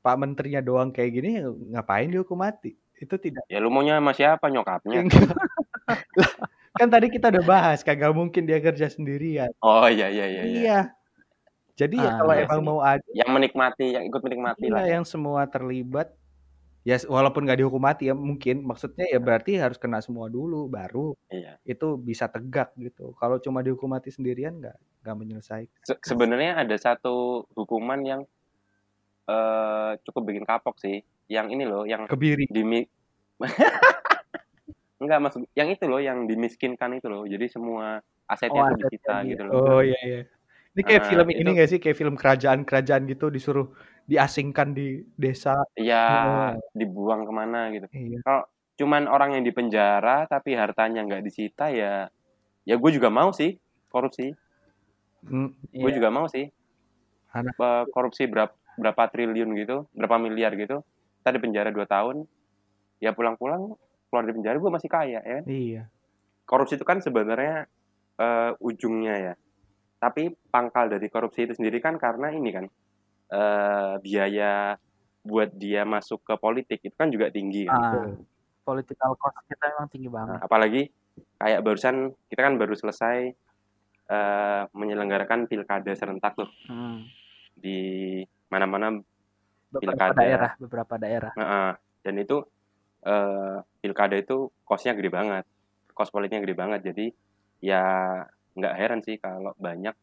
Pak 0.01 0.15
Menterinya 0.15 0.61
doang 0.61 0.93
kayak 0.93 1.11
gini 1.11 1.29
ya 1.41 1.45
ngapain 1.77 2.07
dihukum 2.07 2.37
mati? 2.39 2.77
Itu 2.97 3.17
tidak. 3.17 3.43
Ya 3.49 3.59
lu 3.59 3.69
maunya 3.69 3.97
sama 3.99 4.13
siapa 4.13 4.47
nyokapnya? 4.49 5.03
Lah, 6.19 6.31
kan 6.75 6.87
tadi 6.91 7.07
kita 7.07 7.31
udah 7.31 7.43
bahas 7.45 7.79
kagak 7.81 8.11
mungkin 8.11 8.43
dia 8.45 8.59
kerja 8.59 8.87
sendirian. 8.91 9.49
Oh 9.61 9.85
iya 9.87 10.07
iya 10.09 10.25
iya. 10.27 10.43
iya. 10.43 10.59
Iya. 10.63 10.79
Jadi 11.77 11.95
ya 12.01 12.09
Ah, 12.09 12.13
kalau 12.21 12.33
iya 12.33 12.43
emang 12.49 12.61
sih. 12.61 12.67
mau 12.67 12.79
ada 12.81 13.05
Yang 13.13 13.29
menikmati, 13.33 13.85
yang 13.93 14.03
ikut 14.09 14.21
menikmati 14.25 14.65
iya, 14.65 14.73
lah. 14.73 14.81
ya. 14.85 14.89
yang 14.97 15.05
semua 15.05 15.45
terlibat 15.45 16.09
ya 16.87 16.95
walaupun 17.03 17.43
nggak 17.43 17.59
dihukum 17.59 17.83
mati 17.83 18.07
ya 18.07 18.15
mungkin 18.15 18.63
maksudnya 18.63 19.03
ya 19.03 19.19
berarti 19.19 19.59
harus 19.59 19.75
kena 19.75 19.99
semua 19.99 20.31
dulu 20.31 20.71
baru 20.71 21.11
Iya. 21.27 21.59
itu 21.67 21.99
bisa 21.99 22.31
tegak 22.31 22.71
gitu. 22.79 23.11
Kalau 23.19 23.43
cuma 23.43 23.59
dihukum 23.59 23.91
mati 23.91 24.07
sendirian 24.07 24.55
nggak 24.55 24.77
nggak 25.03 25.15
menyelesaikan. 25.19 25.81
Se- 25.83 25.99
sebenarnya 25.99 26.55
ada 26.55 26.75
satu 26.79 27.43
hukuman 27.51 27.99
yang 28.01 28.21
eh 29.27 29.91
cukup 30.01 30.23
bikin 30.25 30.47
kapok 30.47 30.79
sih. 30.79 31.03
Yang 31.27 31.47
ini 31.59 31.63
loh, 31.67 31.83
yang 31.83 32.07
Kebiri. 32.07 32.47
dimi 32.47 32.87
Enggak 34.97 35.19
maksud 35.21 35.41
yang 35.53 35.67
itu 35.67 35.85
loh 35.85 35.99
yang 35.99 36.23
dimiskinkan 36.25 36.95
itu 36.95 37.05
loh. 37.05 37.27
Jadi 37.27 37.45
semua 37.51 37.99
asetnya 38.25 38.63
Oh, 38.63 38.71
itu 38.71 38.73
asetnya 38.73 38.87
disita 38.87 39.15
dia. 39.19 39.29
gitu 39.29 39.41
loh. 39.43 39.51
Oh 39.53 39.81
iya 39.83 39.99
iya. 40.01 40.21
Ini 40.77 40.85
kayak 40.85 41.01
Ah, 41.01 41.09
film 41.09 41.27
ini 41.33 41.49
nggak 41.57 41.69
sih 41.73 41.79
kayak 41.81 41.97
film 41.97 42.13
kerajaan-kerajaan 42.13 43.09
gitu 43.09 43.33
disuruh 43.33 43.73
diasingkan 44.05 44.77
di 44.77 45.01
desa. 45.17 45.57
Iya, 45.73 46.05
Heeh. 46.05 46.51
dibuang 46.77 47.25
ke 47.25 47.33
mana 47.33 47.73
gitu. 47.73 47.89
Iya. 47.89 48.21
Kalau 48.21 48.41
cuman 48.77 49.09
orang 49.09 49.33
yang 49.33 49.43
dipenjara 49.43 50.29
tapi 50.29 50.53
hartanya 50.53 51.01
nggak 51.01 51.25
disita 51.25 51.73
ya 51.73 52.13
ya 52.61 52.75
gue 52.77 52.91
juga 52.93 53.09
mau 53.09 53.33
sih 53.33 53.57
korupsi. 53.89 54.37
Hmm, 55.25 55.49
Gue 55.73 55.89
Iya. 55.89 55.97
juga 55.97 56.13
mau 56.13 56.29
sih. 56.29 56.45
Anak. 57.33 57.57
Korupsi 57.89 58.29
berapa 58.29 58.53
berapa 58.77 59.09
triliun 59.09 59.57
gitu, 59.57 59.89
berapa 59.97 60.21
miliar 60.21 60.53
gitu. 60.53 60.85
Kita 61.25 61.33
di 61.33 61.41
penjara 61.41 61.73
2 61.73 61.89
tahun. 61.89 62.29
Ya 63.01 63.17
pulang-pulang 63.17 63.73
keluar 64.13 64.23
dari 64.29 64.37
penjara 64.37 64.61
gue 64.61 64.71
masih 64.71 64.89
kaya 64.93 65.19
ya. 65.25 65.41
kan? 65.41 65.43
iya. 65.49 65.89
Korupsi 66.45 66.77
itu 66.77 66.85
kan 66.85 67.01
sebenarnya 67.01 67.65
eh, 68.21 68.51
ujungnya 68.61 69.15
ya. 69.17 69.33
Tapi 69.97 70.29
pangkal 70.53 70.93
dari 70.93 71.07
korupsi 71.09 71.49
itu 71.49 71.57
sendiri 71.57 71.81
kan 71.81 71.97
karena 71.97 72.29
ini 72.29 72.49
kan 72.53 72.65
eh, 73.27 73.93
biaya 73.99 74.77
buat 75.25 75.51
dia 75.51 75.83
masuk 75.83 76.23
ke 76.23 76.33
politik 76.39 76.79
itu 76.79 76.95
kan 76.95 77.11
juga 77.11 77.27
tinggi 77.27 77.67
kan. 77.67 77.75
Ah, 77.75 78.07
political 78.63 79.17
cost 79.19 79.35
kita 79.49 79.65
memang 79.75 79.87
tinggi 79.91 80.07
banget. 80.07 80.37
Nah, 80.37 80.45
apalagi 80.45 80.81
kayak 81.35 81.59
barusan 81.65 82.13
kita 82.29 82.41
kan 82.45 82.55
baru 82.55 82.73
selesai 82.77 83.17
eh, 84.07 84.61
menyelenggarakan 84.71 85.51
pilkada 85.51 85.91
serentak 85.91 86.39
tuh 86.39 86.47
Hmm. 86.71 87.03
di 87.57 88.21
mana-mana 88.47 89.03
Beberapa 89.67 90.15
Pilkada. 90.15 90.19
daerah, 90.23 90.51
beberapa 90.63 90.93
daerah. 90.95 91.31
Nah, 91.35 91.47
eh, 91.51 91.71
dan 92.07 92.15
itu 92.15 92.39
eh, 93.03 93.57
pilkada 93.83 94.15
itu 94.15 94.47
kosnya 94.63 94.95
gede 94.95 95.11
banget, 95.11 95.43
kos 95.91 96.07
politiknya 96.07 96.39
gede 96.47 96.55
banget. 96.55 96.79
Jadi 96.87 97.11
ya 97.59 97.83
nggak 98.57 98.73
heran 98.73 98.99
sih 99.05 99.21
kalau 99.21 99.53
banyak 99.55 99.93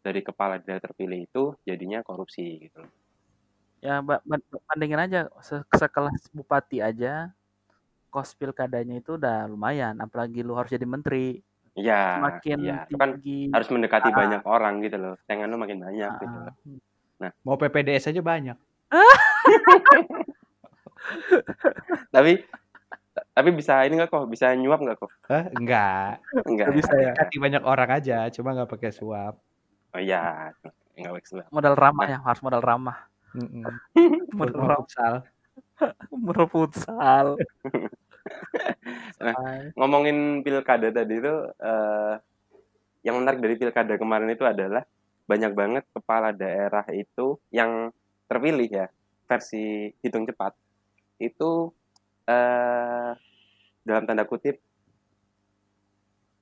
dari 0.00 0.22
kepala 0.22 0.62
daerah 0.62 0.78
terpilih 0.78 1.26
itu 1.26 1.58
jadinya 1.66 1.98
korupsi 2.00 2.62
gitu. 2.62 2.86
loh. 2.86 2.92
Ya, 3.82 3.98
ba- 4.00 4.22
ba- 4.22 4.40
bandingin 4.70 5.02
aja 5.02 5.20
se- 5.42 5.66
sekelas 5.74 6.30
bupati 6.30 6.78
aja 6.80 7.34
kos 8.08 8.32
pilkadanya 8.32 8.96
itu 8.96 9.18
udah 9.18 9.44
lumayan, 9.44 9.98
apalagi 9.98 10.40
lu 10.40 10.54
harus 10.56 10.70
jadi 10.72 10.86
menteri. 10.86 11.42
Iya, 11.76 12.16
Semakin 12.16 12.58
iya. 12.64 12.76
Itu 12.88 12.96
kan 12.96 13.10
tinggi 13.20 13.52
harus 13.52 13.68
mendekati 13.68 14.08
Ah. 14.08 14.16
banyak 14.16 14.42
orang 14.48 14.74
gitu 14.80 14.96
loh. 14.96 15.14
Saingan 15.28 15.52
lu 15.52 15.60
makin 15.60 15.82
banyak 15.82 16.08
ah, 16.08 16.16
gitu 16.22 16.36
loh. 16.40 16.54
Mau 17.44 17.60
PPDS 17.60 18.08
aja 18.08 18.22
banyak. 18.24 18.56
Tapi 22.14 22.32
tapi 23.36 23.52
bisa 23.52 23.84
ini 23.84 24.00
nggak 24.00 24.08
kok? 24.08 24.24
Bisa 24.32 24.56
nyuap 24.56 24.80
nggak 24.80 24.96
kok? 24.96 25.12
Hah? 25.28 25.44
Enggak. 25.52 26.24
Enggak. 26.48 26.72
nggak 26.72 26.76
bisa 26.80 26.92
ya. 26.96 27.12
Dekati 27.12 27.36
banyak 27.36 27.62
orang 27.68 27.90
aja, 27.92 28.18
cuma 28.32 28.56
nggak 28.56 28.70
pakai 28.72 28.90
suap. 28.96 29.36
Oh 29.92 30.00
iya, 30.00 30.56
nggak 30.96 31.12
baik 31.12 31.26
sebelah. 31.28 31.46
Modal 31.52 31.76
ramah 31.76 32.06
Nah. 32.08 32.12
ya, 32.16 32.18
harus 32.24 32.40
modal 32.40 32.62
ramah. 32.64 32.98
Mm-mm. 33.36 33.64
Modal 34.40 34.60
Futsal. 34.80 35.14
Modal 36.08 36.46
futsal. 36.52 37.26
Nah, 39.20 39.68
ngomongin 39.76 40.40
pilkada 40.40 40.88
tadi 40.88 41.20
itu 41.20 41.34
eh, 41.60 42.14
yang 43.04 43.20
menarik 43.20 43.44
dari 43.44 43.54
pilkada 43.60 44.00
kemarin 44.00 44.32
itu 44.32 44.48
adalah 44.48 44.82
banyak 45.28 45.52
banget 45.52 45.84
kepala 45.92 46.32
daerah 46.32 46.88
itu 46.90 47.36
yang 47.52 47.92
terpilih 48.26 48.66
ya 48.66 48.86
versi 49.28 49.92
hitung 50.00 50.24
cepat 50.24 50.56
itu 51.20 51.70
eh, 52.26 53.12
dalam 53.86 54.02
tanda 54.02 54.26
kutip 54.26 54.58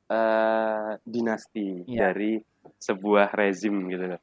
eh, 0.07 0.91
dinasti 1.03 1.85
Iya. 1.87 2.11
dari 2.11 2.41
sebuah 2.79 3.33
rezim 3.33 3.89
gitu 3.89 4.05
loh. 4.07 4.21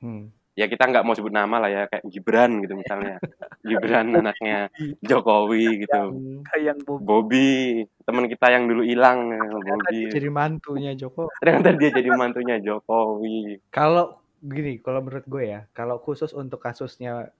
Hmm. 0.00 0.30
Ya 0.54 0.70
kita 0.70 0.86
nggak 0.86 1.02
mau 1.02 1.18
sebut 1.18 1.30
nama 1.30 1.58
lah 1.58 1.66
ya 1.66 1.82
kayak 1.88 2.06
Gibran 2.06 2.62
gitu 2.62 2.74
misalnya. 2.74 3.18
Gibran 3.60 4.06
anaknya 4.22 4.70
Jokowi 5.00 5.82
gitu. 5.82 6.02
Kayak 6.44 6.62
yang 6.64 6.78
Bob 6.80 7.02
Bobby, 7.02 7.82
teman 8.04 8.30
kita 8.30 8.46
yang 8.50 8.64
dulu 8.64 8.86
hilang, 8.86 9.34
Ternyata 9.34 9.58
Bobby. 9.82 10.00
jadi 10.10 10.28
mantunya 10.30 10.92
Joko. 10.94 11.26
Ternyata 11.40 11.74
dia 11.74 11.90
jadi 11.92 12.10
mantunya 12.12 12.56
Jokowi. 12.58 13.58
Kalau 13.68 14.22
gini, 14.38 14.78
kalau 14.78 15.02
menurut 15.02 15.26
gue 15.26 15.44
ya, 15.44 15.60
kalau 15.74 15.98
khusus 15.98 16.30
untuk 16.30 16.62
kasusnya 16.62 17.34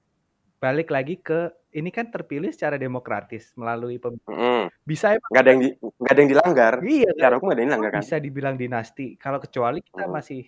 balik 0.57 0.89
lagi 0.89 1.19
ke 1.19 1.51
ini 1.71 1.91
kan 1.91 2.09
terpilih 2.09 2.49
secara 2.49 2.79
demokratis 2.79 3.51
melalui 3.55 3.99
pem- 3.99 4.17
Mm. 4.25 4.71
bisa 4.83 5.13
emang 5.13 5.29
Nggak 5.29 5.43
ada 5.43 5.51
yang 5.51 5.61
di, 5.61 5.69
nggak 5.77 6.13
ada 6.13 6.21
yang 6.21 6.31
dilanggar. 6.31 6.73
iya? 6.81 7.11
Secara 7.13 7.33
hukum 7.37 7.47
nggak 7.47 7.57
ada 7.57 7.63
yang 7.63 7.71
dilanggar 7.71 7.91
kan? 7.93 8.03
bisa 8.03 8.17
dibilang 8.17 8.57
dinasti. 8.57 9.07
Kalau 9.17 9.39
kecuali 9.39 9.83
kita 9.83 10.05
Hmm. 10.05 10.15
masih 10.15 10.43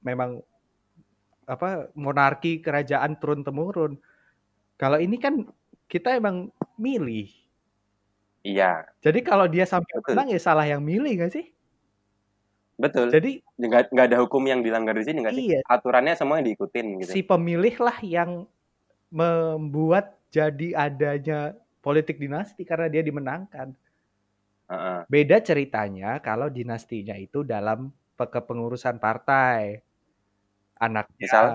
memang 0.00 0.38
apa 1.44 1.90
monarki 1.94 2.60
kerajaan 2.60 3.16
turun 3.16 3.42
temurun. 3.42 3.98
Kalau 4.76 4.96
ini 4.96 5.18
kan 5.18 5.42
kita 5.86 6.14
emang 6.14 6.52
milih. 6.76 7.26
Iya, 8.46 8.86
Jadi 9.02 9.20
kalau 9.20 9.50
dia 9.50 9.66
sampai 9.66 9.90
Betul. 9.98 10.14
menang 10.14 10.28
ya 10.30 10.40
salah 10.40 10.64
yang 10.64 10.80
milih 10.80 11.18
nggak 11.18 11.34
sih? 11.34 11.46
betul. 12.78 13.10
Jadi 13.10 13.42
Nggak, 13.58 13.90
nggak 13.90 14.06
ada 14.06 14.18
hukum 14.22 14.38
yang 14.46 14.62
dilanggar 14.62 14.94
di 14.94 15.02
sini 15.02 15.26
nggak 15.26 15.34
sih? 15.34 15.50
iya 15.50 15.60
Aturannya 15.66 16.14
semua 16.14 16.38
diikutin 16.38 17.02
gitu. 17.02 17.10
si 17.10 17.20
pemilih 17.20 17.74
lah 17.82 17.98
yang 18.00 18.46
membuat 19.10 20.16
jadi 20.28 20.76
adanya 20.76 21.56
politik 21.80 22.20
dinasti 22.20 22.62
karena 22.62 22.86
dia 22.86 23.00
dimenangkan. 23.00 23.72
Heeh. 24.68 24.98
Beda 25.08 25.40
ceritanya 25.40 26.20
kalau 26.20 26.52
dinastinya 26.52 27.16
itu 27.16 27.40
dalam 27.40 27.88
pe- 28.14 28.28
kepengurusan 28.28 29.00
partai. 29.00 29.80
Anaknya 30.78 31.16
Misal? 31.18 31.46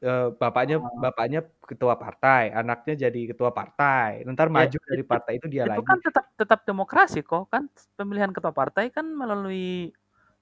eh, 0.00 0.28
bapaknya 0.32 0.80
Oh. 0.80 0.96
bapaknya 0.96 1.44
ketua 1.60 1.92
partai, 1.94 2.48
anaknya 2.50 3.06
jadi 3.06 3.36
ketua 3.36 3.52
partai. 3.52 4.24
Ntar 4.24 4.48
Ya, 4.48 4.54
maju 4.56 4.78
dari 4.80 5.04
partai 5.04 5.32
itu 5.36 5.46
dia 5.46 5.68
itu 5.68 5.76
lagi. 5.76 5.84
kan 5.84 5.98
tetap 6.00 6.24
tetap 6.40 6.60
demokrasi 6.64 7.20
kok 7.20 7.52
kan 7.52 7.68
pemilihan 8.00 8.32
ketua 8.32 8.48
partai 8.48 8.88
kan 8.88 9.04
melalui 9.04 9.92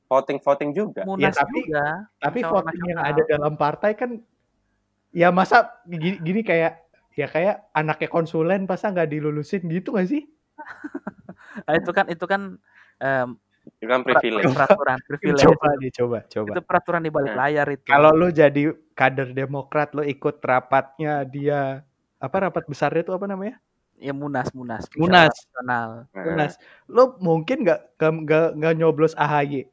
voting 0.06 0.38
voting 0.38 0.70
juga 0.70 1.02
munas 1.02 1.34
Ya, 1.34 1.42
tapi- 1.42 1.66
juga 1.66 1.86
Tapi 2.22 2.38
voting 2.46 2.80
yang 2.86 3.00
ada 3.02 3.22
dalam 3.26 3.54
partai 3.58 3.92
kan 3.98 4.22
ya 5.12 5.28
masa 5.32 5.72
gini, 5.88 6.20
gini 6.20 6.40
kayak 6.44 6.84
ya 7.18 7.26
kayak 7.26 7.66
anaknya 7.74 8.08
konsulen 8.08 8.68
masa 8.68 8.94
nggak 8.94 9.10
dilulusin 9.10 9.66
gitu 9.66 9.96
gak 9.96 10.06
sih? 10.06 10.22
Nah, 11.66 11.74
itu 11.74 11.90
kan 11.90 12.06
itu 12.06 12.24
kan 12.30 12.42
em, 13.02 13.28
itu 13.78 13.86
kan 13.90 14.00
privilege 14.06 14.54
peraturan 14.54 14.98
privilege 15.02 15.42
Coba 15.42 15.68
nih, 15.78 15.90
coba, 15.90 16.18
coba. 16.30 16.52
itu 16.54 16.60
peraturan 16.62 17.02
di 17.02 17.10
balik 17.10 17.34
Nah. 17.34 17.38
layar 17.46 17.66
itu 17.74 17.82
Kalau 17.90 18.10
lu 18.14 18.30
jadi 18.30 18.74
kader 18.94 19.34
Demokrat, 19.34 19.90
lu 19.94 20.02
ikut 20.06 20.38
rapatnya 20.42 21.26
dia 21.26 21.82
apa 22.18 22.36
rapat 22.46 22.66
besarnya 22.70 23.02
itu 23.06 23.14
apa 23.14 23.26
namanya? 23.26 23.58
ya 23.98 24.14
munas 24.14 24.54
munas 24.54 24.86
Munas. 24.94 25.34
nasional 25.34 26.06
Nah, 26.14 26.22
Munas. 26.22 26.52
Lu 26.86 27.18
mungkin 27.18 27.66
nggak 27.66 27.98
nggak 27.98 28.48
nggak 28.54 28.74
nyoblos 28.78 29.18
AHY? 29.18 29.66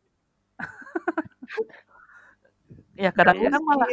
ya 3.06 3.14
kadang-kadang 3.14 3.62
malah. 3.62 3.86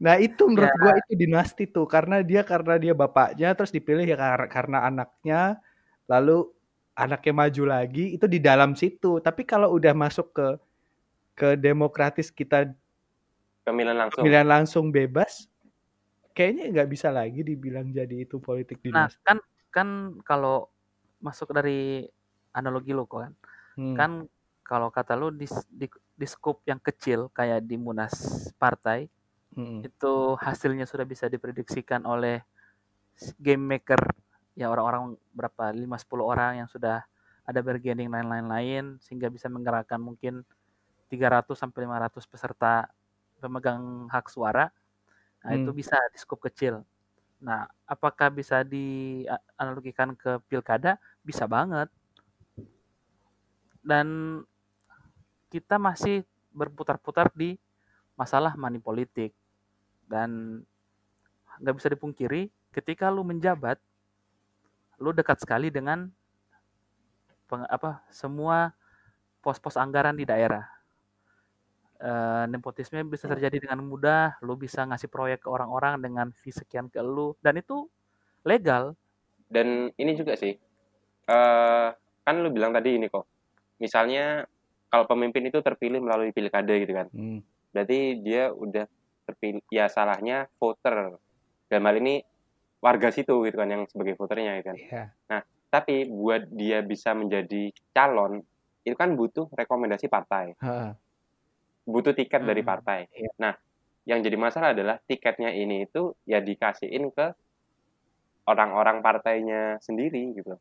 Nah 0.00 0.16
itu 0.16 0.48
menurut 0.48 0.72
Ya. 0.72 0.80
gua 0.80 0.92
itu 0.96 1.12
dinasti 1.12 1.68
tuh 1.68 1.84
karena 1.84 2.24
dia 2.24 2.40
karena 2.40 2.80
dia 2.80 2.96
bapaknya 2.96 3.52
terus 3.52 3.68
dipilih 3.68 4.08
ya 4.08 4.16
kar- 4.16 4.48
karena 4.48 4.88
anaknya 4.88 5.60
lalu 6.08 6.48
anaknya 6.96 7.32
maju 7.36 7.62
lagi 7.68 8.16
itu 8.16 8.24
di 8.24 8.40
dalam 8.40 8.72
situ 8.72 9.20
tapi 9.20 9.44
kalau 9.44 9.76
udah 9.76 9.92
masuk 9.92 10.32
ke 10.32 10.48
ke 11.36 11.48
demokratis 11.60 12.32
kita 12.32 12.72
pemilihan 13.62 13.96
langsung 13.96 14.20
pemilihan 14.24 14.48
langsung 14.48 14.84
bebas 14.88 15.46
kayaknya 16.32 16.72
nggak 16.72 16.88
bisa 16.88 17.08
lagi 17.12 17.44
dibilang 17.44 17.92
jadi 17.92 18.24
itu 18.24 18.40
politik 18.40 18.80
nah 18.88 19.04
dinasti 19.08 19.20
kan 19.20 19.38
kan 19.68 19.88
kalau 20.24 20.66
masuk 21.20 21.52
dari 21.52 22.08
analogi 22.56 22.96
lo 22.96 23.04
kan 23.04 23.36
Hmm. 23.78 23.96
kan 23.96 24.10
kalau 24.66 24.90
kata 24.90 25.14
lu 25.14 25.30
di, 25.30 25.46
di, 25.70 25.86
di 25.88 26.26
scope 26.26 26.66
yang 26.66 26.82
kecil 26.82 27.30
kayak 27.30 27.64
di 27.64 27.78
munas 27.78 28.12
partai 28.58 29.06
Mm-mm. 29.60 29.80
itu 29.84 30.14
hasilnya 30.40 30.88
sudah 30.88 31.04
bisa 31.04 31.28
diprediksikan 31.28 32.08
oleh 32.08 32.40
game 33.36 33.76
maker 33.76 34.00
ya 34.56 34.72
orang-orang 34.72 35.14
berapa 35.36 35.70
5 35.76 35.96
10 36.00 36.24
orang 36.24 36.52
yang 36.64 36.68
sudah 36.68 37.04
ada 37.44 37.60
bargaining 37.60 38.08
lain-lain 38.08 38.96
sehingga 39.02 39.28
bisa 39.28 39.52
menggerakkan 39.52 40.00
mungkin 40.00 40.42
300 41.10 41.58
sampai 41.58 41.84
500 41.84 42.24
peserta 42.30 42.86
pemegang 43.42 44.06
hak 44.06 44.30
suara. 44.30 44.70
Nah, 45.42 45.50
itu 45.56 45.72
Hmm. 45.72 45.78
bisa 45.80 45.96
di 46.12 46.18
skop 46.20 46.38
kecil. 46.44 46.84
Nah, 47.40 47.66
apakah 47.88 48.28
bisa 48.30 48.62
dianalogikan 48.62 50.14
ke 50.14 50.38
pilkada? 50.46 51.00
Bisa 51.24 51.48
banget. 51.48 51.88
Dan 53.80 54.38
kita 55.48 55.80
masih 55.80 56.22
berputar-putar 56.52 57.32
di 57.34 57.56
masalah 58.14 58.52
money 58.54 58.78
politik 58.78 59.32
dan 60.10 60.60
nggak 61.62 61.76
bisa 61.78 61.88
dipungkiri 61.94 62.50
ketika 62.74 63.06
lu 63.06 63.22
menjabat 63.22 63.78
lu 64.98 65.14
dekat 65.14 65.38
sekali 65.38 65.70
dengan 65.70 66.10
peng- 67.46 67.70
apa 67.70 68.02
semua 68.10 68.74
pos-pos 69.40 69.78
anggaran 69.78 70.18
di 70.18 70.26
daerah. 70.28 70.66
Eh, 72.00 72.44
nepotisme 72.48 73.04
bisa 73.04 73.28
terjadi 73.28 73.60
dengan 73.60 73.84
mudah 73.84 74.40
lu 74.40 74.56
bisa 74.56 74.88
ngasih 74.88 75.12
proyek 75.12 75.44
ke 75.44 75.48
orang-orang 75.52 76.00
dengan 76.00 76.26
fee 76.32 76.52
sekian 76.52 76.88
ke 76.88 77.00
lu 77.04 77.36
dan 77.44 77.60
itu 77.60 77.86
legal. 78.40 78.96
Dan 79.46 79.92
ini 80.00 80.16
juga 80.16 80.32
sih 80.34 80.56
eh 81.30 81.88
kan 82.24 82.34
lu 82.40 82.48
bilang 82.48 82.72
tadi 82.72 82.96
ini 82.96 83.06
kok 83.12 83.28
misalnya 83.76 84.48
kalau 84.88 85.04
pemimpin 85.06 85.46
itu 85.46 85.60
terpilih 85.60 86.00
melalui 86.00 86.32
pilkada 86.32 86.72
gitu 86.80 86.92
kan. 86.96 87.06
Hmm. 87.12 87.40
berarti 87.70 88.18
dia 88.18 88.50
udah 88.50 88.88
terpilih 89.30 89.62
ya 89.68 89.86
salahnya 89.86 90.50
voter 90.54 91.14
dalam 91.66 91.84
hal 91.84 91.96
ini 91.96 92.20
warga 92.78 93.08
situ 93.08 93.44
gitu 93.44 93.54
kan 93.54 93.68
yang 93.68 93.82
sebagai 93.86 94.14
voternya 94.14 94.58
gitu 94.58 94.68
kan 94.68 94.78
Iya. 94.78 95.04
tapi 95.68 96.04
buat 96.04 96.50
dia 96.50 96.82
bisa 96.82 97.12
menjadi 97.12 97.70
calon 97.90 98.42
itu 98.80 98.94
kan 98.94 99.12
butuh 99.12 99.46
rekomendasi 99.48 100.06
partai 100.06 100.56
Ha-ha. 100.58 100.96
butuh 101.82 102.10
tiket 102.10 102.42
dari 102.42 102.60
Hmm. 102.60 102.70
partai 102.70 103.00
Iya. 103.08 103.30
nah 103.36 103.54
yang 104.02 104.18
jadi 104.18 104.34
masalah 104.34 104.72
adalah 104.72 104.98
tiketnya 105.00 105.52
ini 105.52 105.84
itu 105.84 106.16
ya 106.24 106.40
dikasihin 106.40 107.10
ke 107.10 107.30
orang-orang 108.44 108.98
partainya 108.98 109.78
sendiri 109.78 110.34
gitu 110.34 110.56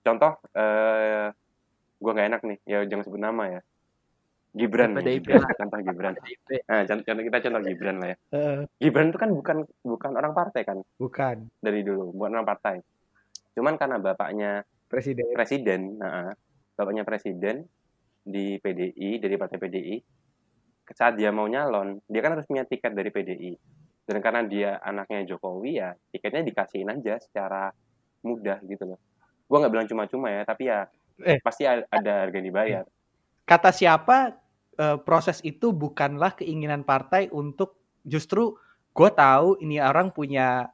contoh 0.00 0.32
eh 0.52 1.28
gue 1.94 2.10
nggak 2.10 2.28
enak 2.28 2.42
nih 2.44 2.58
ya 2.64 2.78
jangan 2.84 3.04
sebut 3.04 3.20
nama 3.20 3.44
ya 3.48 3.60
Gibran. 4.58 4.90
Lah. 4.98 5.02
contoh 5.54 5.78
Gibran. 5.78 6.14
Nah 6.66 6.82
contoh 6.82 7.22
kita 7.22 7.38
contoh 7.46 7.62
Gibran 7.62 7.96
lah 8.02 8.08
ya. 8.10 8.16
Eh, 8.34 8.58
Gibran 8.82 9.14
itu 9.14 9.18
kan 9.22 9.30
bukan 9.30 9.56
bukan 9.86 10.10
orang 10.18 10.34
partai 10.34 10.66
kan? 10.66 10.82
Bukan. 10.98 11.46
Dari 11.62 11.80
dulu 11.86 12.10
bukan 12.10 12.34
orang 12.34 12.48
partai. 12.48 12.76
Cuman 13.54 13.78
karena 13.78 13.96
bapaknya 14.02 14.66
presiden. 14.90 15.30
presiden 15.30 15.80
nah, 16.02 16.34
bapaknya 16.74 17.06
presiden 17.06 17.62
di 18.26 18.58
PDI 18.58 19.22
dari 19.22 19.34
partai 19.38 19.56
PDI 19.62 19.96
saat 20.88 21.20
dia 21.20 21.28
mau 21.28 21.44
nyalon 21.44 22.00
dia 22.08 22.20
kan 22.24 22.32
harus 22.32 22.48
punya 22.48 22.64
tiket 22.64 22.96
dari 22.96 23.12
PDI 23.12 23.52
dan 24.08 24.24
karena 24.24 24.40
dia 24.44 24.70
anaknya 24.80 25.28
Jokowi 25.28 25.80
ya 25.80 25.92
tiketnya 26.12 26.40
dikasihin 26.44 26.88
aja 26.88 27.20
secara 27.20 27.68
mudah 28.24 28.58
gitu 28.64 28.96
loh. 28.96 29.00
Gua 29.48 29.64
nggak 29.64 29.72
bilang 29.72 29.88
cuma-cuma 29.88 30.32
ya 30.32 30.42
tapi 30.48 30.68
ya 30.68 30.88
Eh. 31.18 31.42
pasti 31.42 31.66
ada 31.66 32.22
harga 32.22 32.36
yang 32.38 32.46
dibayar. 32.46 32.84
Kata 33.42 33.74
siapa 33.74 34.38
eh, 34.80 34.98
proses 35.02 35.38
itu 35.46 35.70
bukanlah 35.74 36.34
keinginan 36.38 36.82
partai 36.86 37.28
untuk 37.34 37.78
justru 38.06 38.56
gue 38.96 39.10
tahu 39.14 39.58
ini 39.62 39.78
orang 39.82 40.10
punya 40.14 40.70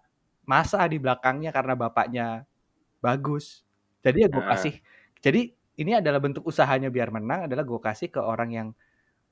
masa 0.49 0.85
di 0.89 0.99
belakangnya 1.01 1.51
karena 1.57 1.75
bapaknya 1.77 2.27
bagus. 3.05 3.65
Jadi 4.05 4.27
ya 4.27 4.31
gue 4.33 4.45
Nah. 4.45 4.47
kasih. 4.47 4.75
Jadi 5.25 5.55
ini 5.81 5.93
adalah 5.99 6.21
bentuk 6.23 6.45
usahanya 6.47 6.89
biar 6.93 7.11
menang 7.15 7.47
adalah 7.51 7.65
gue 7.67 7.81
kasih 7.83 8.09
ke 8.15 8.21
orang 8.23 8.51
yang 8.55 8.69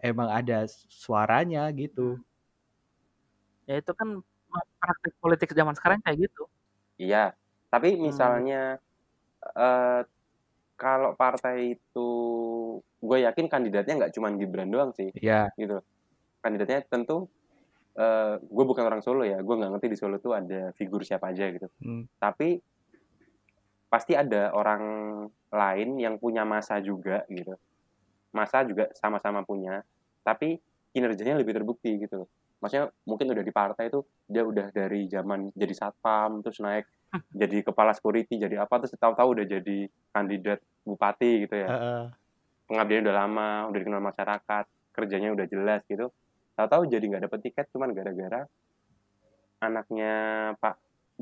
emang 0.03 0.29
ada 0.33 0.67
suaranya 0.91 1.69
gitu. 1.77 2.21
ya 3.69 3.75
itu 3.81 3.93
kan 3.99 4.09
praktik 4.81 5.15
politik 5.23 5.51
zaman 5.59 5.75
sekarang 5.79 6.01
kayak 6.05 6.19
gitu 6.29 6.43
iya 7.03 7.19
tapi 7.73 7.89
Hmm. 8.03 8.03
misalnya 8.07 8.57
eh 9.59 10.01
kalau 10.83 11.15
partai 11.15 11.79
itu 11.79 12.11
gue 12.83 13.19
yakin 13.23 13.47
kandidatnya 13.47 13.95
nggak 14.03 14.15
cuma 14.19 14.35
Gibran 14.35 14.67
doang 14.67 14.91
sih. 14.91 15.15
Ya. 15.15 15.47
gitu. 15.55 15.79
Kandidatnya 16.43 16.83
tentu 16.91 17.31
eh 17.95 18.43
gue 18.43 18.65
bukan 18.67 18.83
orang 18.83 18.99
Solo 19.07 19.23
ya. 19.23 19.39
Gue 19.39 19.55
nggak 19.63 19.79
ngerti 19.79 19.89
di 19.95 19.99
Solo 19.99 20.19
tuh 20.19 20.35
ada 20.35 20.75
figur 20.75 21.07
siapa 21.07 21.31
aja 21.31 21.47
gitu. 21.55 21.71
Hmm. 21.79 22.11
tapi 22.19 22.59
pasti 23.93 24.17
ada 24.17 24.57
orang 24.57 24.83
lain 25.53 26.01
yang 26.03 26.19
punya 26.19 26.43
masa 26.43 26.83
juga 26.83 27.23
gitu. 27.31 27.55
Masa 28.35 28.67
juga 28.67 28.91
sama-sama 28.99 29.47
punya 29.47 29.87
tapi 30.27 30.59
kinerjanya 30.91 31.39
lebih 31.39 31.55
terbukti 31.55 32.03
gitu. 32.03 32.27
Loh 32.27 32.31
maksudnya 32.63 32.95
mungkin 33.03 33.27
udah 33.35 33.43
di 33.43 33.51
partai 33.51 33.91
itu 33.91 34.07
dia 34.31 34.47
udah 34.47 34.71
dari 34.71 35.11
zaman 35.11 35.51
jadi 35.51 35.75
satpam 35.75 36.47
terus 36.47 36.63
naik 36.63 36.87
jadi 37.33 37.57
kepala 37.65 37.93
security 37.93 38.41
jadi 38.41 38.65
apa 38.65 38.81
terus 38.81 38.97
tahu-tahu 38.97 39.37
udah 39.37 39.47
jadi 39.49 39.79
kandidat 40.13 40.61
bupati 40.85 41.45
gitu 41.49 41.55
ya 41.57 41.69
Heeh. 41.69 42.03
pengabdiannya 42.73 43.05
udah 43.05 43.17
lama, 43.17 43.51
udah 43.69 43.79
dikenal 43.85 44.01
masyarakat, 44.01 44.65
kerjanya 44.97 45.29
udah 45.37 45.45
jelas 45.45 45.85
gitu. 45.85 46.09
Tahu-tahu 46.57 46.89
jadi 46.89 47.05
nggak 47.05 47.25
dapet 47.29 47.41
tiket 47.45 47.67
cuman 47.69 47.93
gara-gara 47.93 48.49
anaknya 49.61 50.15
Pak 50.57 50.75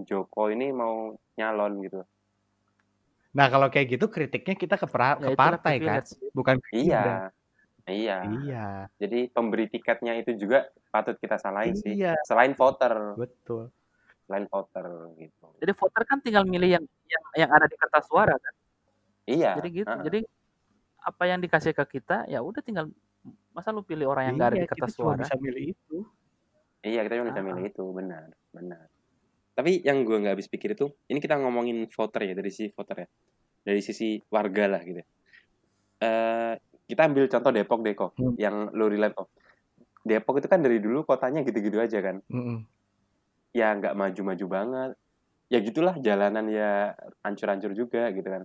Joko 0.06 0.48
ini 0.48 0.70
mau 0.70 1.18
nyalon 1.34 1.82
gitu. 1.84 2.00
Nah 3.34 3.46
kalau 3.46 3.66
kayak 3.70 3.98
gitu 3.98 4.06
kritiknya 4.10 4.54
kita 4.58 4.74
ke, 4.78 4.86
pra- 4.86 5.18
ya 5.18 5.30
ke 5.30 5.38
partai 5.38 5.74
kan, 5.82 6.02
bukan. 6.34 6.56
Iya, 6.70 7.30
iya. 7.90 8.18
Iya, 8.26 8.64
Jadi 8.98 9.30
pemberi 9.30 9.66
tiketnya 9.70 10.18
itu 10.18 10.34
juga 10.38 10.70
patut 10.90 11.18
kita 11.18 11.38
salahin 11.38 11.74
sih. 11.74 11.98
Iya. 11.98 12.14
Selain 12.26 12.54
voter, 12.54 13.14
betul. 13.18 13.70
Selain 14.30 14.46
voter 14.46 14.86
gitu. 15.18 15.46
jadi 15.58 15.72
voter 15.74 16.02
kan 16.06 16.22
tinggal 16.22 16.46
milih 16.46 16.70
yang 16.70 16.84
yang 17.04 17.24
yang 17.36 17.50
ada 17.50 17.66
di 17.66 17.74
kertas 17.74 18.06
suara 18.06 18.30
kan 18.32 18.54
Iya. 19.26 19.58
jadi 19.58 19.68
gitu 19.74 19.90
heeh. 19.90 20.04
jadi 20.06 20.20
apa 21.00 21.22
yang 21.24 21.38
dikasih 21.38 21.72
ke 21.72 21.98
kita 21.98 22.24
ya 22.24 22.38
udah 22.38 22.62
tinggal 22.62 22.86
masa 23.50 23.74
lu 23.74 23.82
pilih 23.82 24.06
orang 24.06 24.30
yang 24.30 24.34
nggak 24.38 24.48
ada 24.48 24.56
Iya, 24.56 24.62
di 24.62 24.70
kertas 24.70 24.88
kita 24.88 24.96
cuma 24.96 25.06
suara 25.10 25.20
bisa 25.20 25.34
milih 25.36 25.64
itu. 25.74 25.96
Iya, 26.80 27.00
kita 27.02 27.14
cuma 27.14 27.26
bisa 27.28 27.36
Ah. 27.36 27.44
milih 27.44 27.64
itu, 27.66 27.84
benar, 27.90 28.26
benar. 28.48 28.84
Tapi 29.52 29.70
yang 29.82 29.98
gue 30.02 30.16
nggak 30.16 30.32
habis 30.32 30.46
pikir 30.46 30.72
itu, 30.72 30.86
ini 31.06 31.18
kita 31.18 31.36
ngomongin 31.36 31.84
voter 31.90 32.22
ya 32.22 32.32
dari 32.32 32.48
sisi 32.48 32.70
voter 32.70 33.04
ya, 33.04 33.08
dari 33.60 33.80
sisi 33.82 34.16
warga 34.28 34.64
lah 34.70 34.80
gitu. 34.80 35.02
Eh, 36.00 36.52
kita 36.86 37.00
ambil 37.04 37.28
contoh 37.28 37.50
Depok 37.50 37.80
deh 37.82 37.92
kok, 37.92 38.16
Hmm. 38.16 38.34
yang 38.34 38.72
lo 38.72 38.88
relate 38.88 39.12
kok. 39.12 39.28
Depok 40.00 40.40
itu 40.40 40.48
kan 40.48 40.58
dari 40.58 40.80
dulu 40.80 41.04
kotanya 41.04 41.44
gitu-gitu 41.44 41.76
aja 41.76 42.00
kan 42.00 42.24
Mm-mm. 42.26 42.64
Ya 43.50 43.74
nggak 43.74 43.94
maju-maju 43.96 44.46
banget 44.46 44.90
ya 45.50 45.58
gitulah 45.58 45.94
jalanan 45.98 46.46
ya 46.46 46.94
hancur-hancur 47.26 47.74
juga 47.74 48.10
gitu 48.14 48.28
kan 48.28 48.42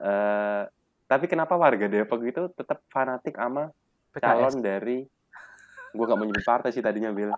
eh 0.00 0.62
tapi 1.08 1.24
kenapa 1.24 1.56
warga 1.56 1.88
Depok 1.88 2.20
itu 2.24 2.52
tetap 2.52 2.84
fanatik 2.92 3.36
sama 3.36 3.72
PKS. 4.12 4.24
calon 4.24 4.54
dari 4.60 4.98
gue 5.88 6.04
nggak 6.04 6.18
mau 6.20 6.26
nyebut 6.28 6.44
partai 6.44 6.72
sih 6.72 6.84
tadinya 6.84 7.12
bil 7.12 7.32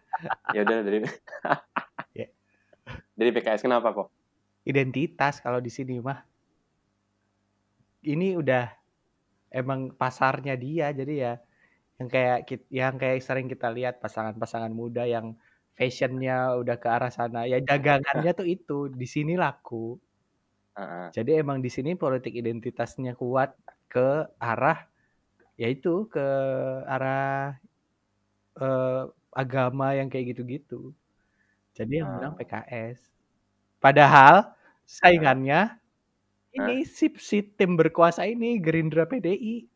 ya 0.54 0.61
udah 0.62 0.78
dari 0.83 0.98
Ya. 2.11 2.26
dari 3.14 3.30
PKS 3.30 3.62
kenapa 3.62 3.94
kok 3.94 4.11
Identitas 4.61 5.40
kalau 5.40 5.59
di 5.59 5.72
sini 5.72 5.96
mah. 5.98 6.20
Ini 8.00 8.37
udah 8.37 8.64
emang 9.52 9.92
pasarnya 9.96 10.56
dia 10.56 10.92
jadi 10.92 11.14
ya 11.16 11.33
yang 12.00 12.09
kayak 12.09 12.38
yang 12.72 12.94
kayak 12.96 13.20
sering 13.20 13.48
kita 13.50 13.68
lihat 13.68 14.00
pasangan-pasangan 14.00 14.72
muda 14.72 15.04
yang 15.04 15.37
fashionnya 15.78 16.56
udah 16.61 16.76
ke 16.83 16.88
arah 16.96 17.11
sana. 17.18 17.38
Ya 17.52 17.59
dagangannya 17.62 18.30
tuh 18.38 18.46
itu 18.54 18.74
di 19.00 19.06
sini 19.09 19.35
laku. 19.40 20.00
Heeh. 20.76 21.12
jadi 21.14 21.42
emang 21.42 21.59
di 21.64 21.70
sini 21.72 21.98
politik 21.98 22.30
identitasnya 22.35 23.18
kuat 23.18 23.54
ke 23.90 24.30
arah 24.38 24.87
yaitu 25.61 26.06
ke 26.12 26.22
arah 26.88 27.56
eh, 28.61 29.02
agama 29.35 29.94
yang 29.98 30.09
kayak 30.12 30.35
gitu-gitu. 30.37 30.94
Jadi 31.76 32.02
yang 32.04 32.11
menang 32.14 32.33
Ah. 32.33 32.40
PKS 32.40 32.98
padahal 33.83 34.54
saingannya 34.88 35.78
ini 36.56 36.85
si, 36.88 37.12
si 37.20 37.42
tim 37.56 37.76
berkuasa 37.80 38.26
ini 38.28 38.59
Gerindra 38.62 39.06
PDI 39.11 39.66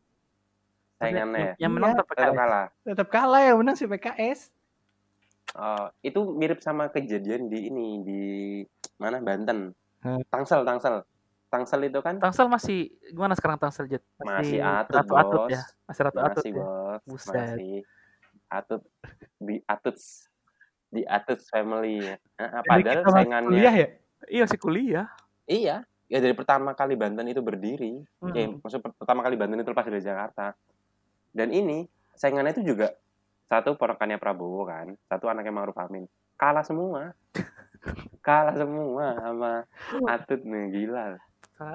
saingannya 0.99 1.39
ya? 1.47 1.53
Yang 1.61 1.71
menang 1.75 1.91
Iya. 1.91 1.99
tetap 1.99 2.17
kalah. 2.19 2.67
tetap 2.87 3.07
kalah 3.13 3.41
yang 3.47 3.57
menang 3.61 3.75
si 3.79 3.85
PKS 3.89 4.54
Oh, 5.53 5.87
itu 6.01 6.19
mirip 6.33 6.59
sama 6.59 6.89
kejadian 6.89 7.47
di 7.47 7.69
ini 7.69 7.87
di 8.01 8.21
mana 8.97 9.19
Banten 9.19 9.71
Hah. 10.01 10.19
Tangsel 10.27 10.61
Tangsel 10.61 11.05
Tangsel 11.47 11.81
itu 11.85 11.99
kan 11.99 12.17
Tangsel 12.17 12.47
masih 12.47 12.91
gimana 13.07 13.31
sekarang 13.33 13.55
Tangsel 13.55 13.85
Jet? 13.85 14.03
Masih 14.17 14.59
atut, 14.59 14.99
ratu 14.99 15.13
atut 15.13 15.39
Bos. 15.39 15.51
ya, 15.51 15.61
masih 15.85 16.01
ratu 16.03 16.19
atut 16.19 16.35
masih 16.35 16.49
ya. 16.49 16.57
bos 16.57 17.01
Buset. 17.05 17.35
masih 17.55 17.73
atut 18.45 18.81
di 19.37 19.55
atuts 19.63 20.03
di 20.87 21.01
atuts 21.03 21.45
family 21.47 21.95
ya 22.03 22.15
Nah, 22.35 22.61
padahal 22.61 22.81
kita 22.81 22.99
masih 23.01 23.15
saingannya 23.15 23.49
kuliah 23.49 23.75
ya 23.75 23.87
Iya 24.25 24.43
sih 24.45 24.57
kuliah. 24.57 25.07
iya 25.45 25.75
ya 26.05 26.17
dari 26.19 26.33
pertama 26.33 26.73
kali 26.73 26.93
Banten 26.93 27.25
itu 27.25 27.39
berdiri 27.39 28.03
ya, 28.27 28.43
Hmm. 28.43 28.59
maksud 28.59 28.79
per- 28.79 28.93
pertama 28.93 29.21
kali 29.21 29.35
Banten 29.35 29.57
itu 29.57 29.69
lepas 29.69 29.85
dari 29.85 30.01
Jakarta 30.01 30.51
dan 31.31 31.49
ini 31.49 31.85
saingannya 32.11 32.51
itu 32.51 32.63
juga 32.67 32.91
satu 33.45 33.77
ponakannya 33.77 34.17
Prabowo 34.17 34.65
kan 34.65 34.93
satu 35.05 35.29
anaknya 35.29 35.53
Ma'ruf 35.53 35.77
Amin 35.77 36.05
kalah 36.35 36.65
semua 36.65 37.13
kalah 38.27 38.55
semua 38.57 39.15
sama 39.17 39.53
atut 40.09 40.41
nih 40.41 40.65
gila 40.73 41.17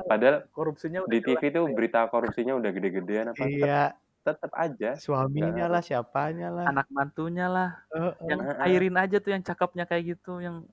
padahal 0.05 0.45
Korupsinya 0.53 1.01
udah 1.07 1.13
di 1.13 1.21
TV 1.23 1.43
tuh 1.49 1.65
berita 1.73 2.05
korupsinya 2.07 2.53
udah 2.53 2.71
gede-gedean 2.71 3.33
apa 3.33 3.41
tetap, 3.41 3.49
iya 3.49 3.83
tetap 4.21 4.53
aja 4.53 4.91
suaminya 5.01 5.65
lah 5.65 5.81
siapanya 5.81 6.53
lah 6.53 6.69
anak 6.69 6.85
mantunya 6.93 7.49
lah, 7.49 7.71
Heeh. 7.89 8.13
yang 8.29 8.41
Heeh. 8.45 8.67
airin 8.69 8.97
aja 9.01 9.17
tuh 9.17 9.33
yang 9.33 9.41
cakepnya 9.41 9.89
kayak 9.89 10.13
gitu, 10.13 10.45
yang 10.45 10.69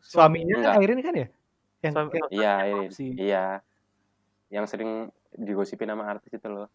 suaminya 0.00 0.56
kan 0.56 0.60
Enggak. 0.64 0.74
Airin 0.80 1.00
kan 1.04 1.14
ya 1.14 1.28
yang 1.78 1.94
Suami- 1.94 2.32
Iya, 2.32 2.54
Yang. 2.64 3.06
Iya. 3.14 3.44
Yang 4.48 4.64
sering 4.72 4.90
digosipin 5.36 5.92
sama 5.92 6.08
artis 6.08 6.32
itu 6.32 6.48
loh. 6.48 6.66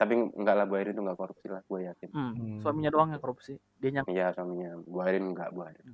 Tapi 0.00 0.16
enggak 0.16 0.56
lah 0.56 0.64
Bu 0.64 0.80
Airin 0.80 0.96
tuh 0.96 1.04
enggak 1.04 1.20
korupsi 1.20 1.44
lah, 1.44 1.60
gue 1.60 1.80
yakin. 1.84 2.08
Hmm, 2.08 2.32
Hmm. 2.32 2.60
suaminya 2.64 2.88
doang 2.88 3.12
yang 3.12 3.20
korupsi. 3.20 3.60
Dia 3.76 4.00
yang 4.00 4.06
Iya, 4.08 4.32
suaminya. 4.32 4.80
Bu 4.80 5.04
Airin 5.04 5.28
enggak, 5.28 5.52
Bu 5.52 5.60
Airin. 5.62 5.92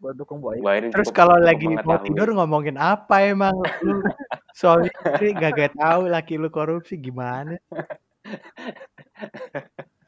gua 0.00 0.12
dukung 0.12 0.40
Bu 0.40 0.48
Airin. 0.50 0.64
Bu 0.64 0.68
Airin 0.70 0.90
terus 0.90 1.12
kalau 1.12 1.36
lagi 1.36 1.68
mau 1.68 2.00
tidur 2.00 2.32
ngomongin 2.32 2.74
apa 2.74 3.20
emang 3.22 3.52
lu 3.80 4.00
suami 4.50 4.88
istri 4.88 5.32
gak 5.32 5.52
gak 5.54 5.72
tahu 5.74 6.08
laki 6.08 6.34
lu 6.34 6.48
korupsi 6.48 6.96
gimana 6.96 7.56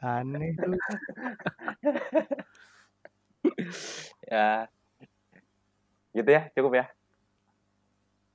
aneh 0.01 0.57
tuh 0.57 0.75
Ya. 4.27 4.69
Gitu 6.11 6.27
ya, 6.29 6.43
cukup 6.53 6.73
ya. 6.75 6.87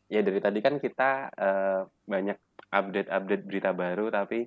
Ya 0.07 0.21
dari 0.21 0.37
tadi 0.37 0.59
kan 0.59 0.77
kita 0.77 1.09
eh, 1.31 1.79
banyak 2.05 2.37
update-update 2.69 3.43
berita 3.43 3.71
baru 3.71 4.07
tapi 4.07 4.45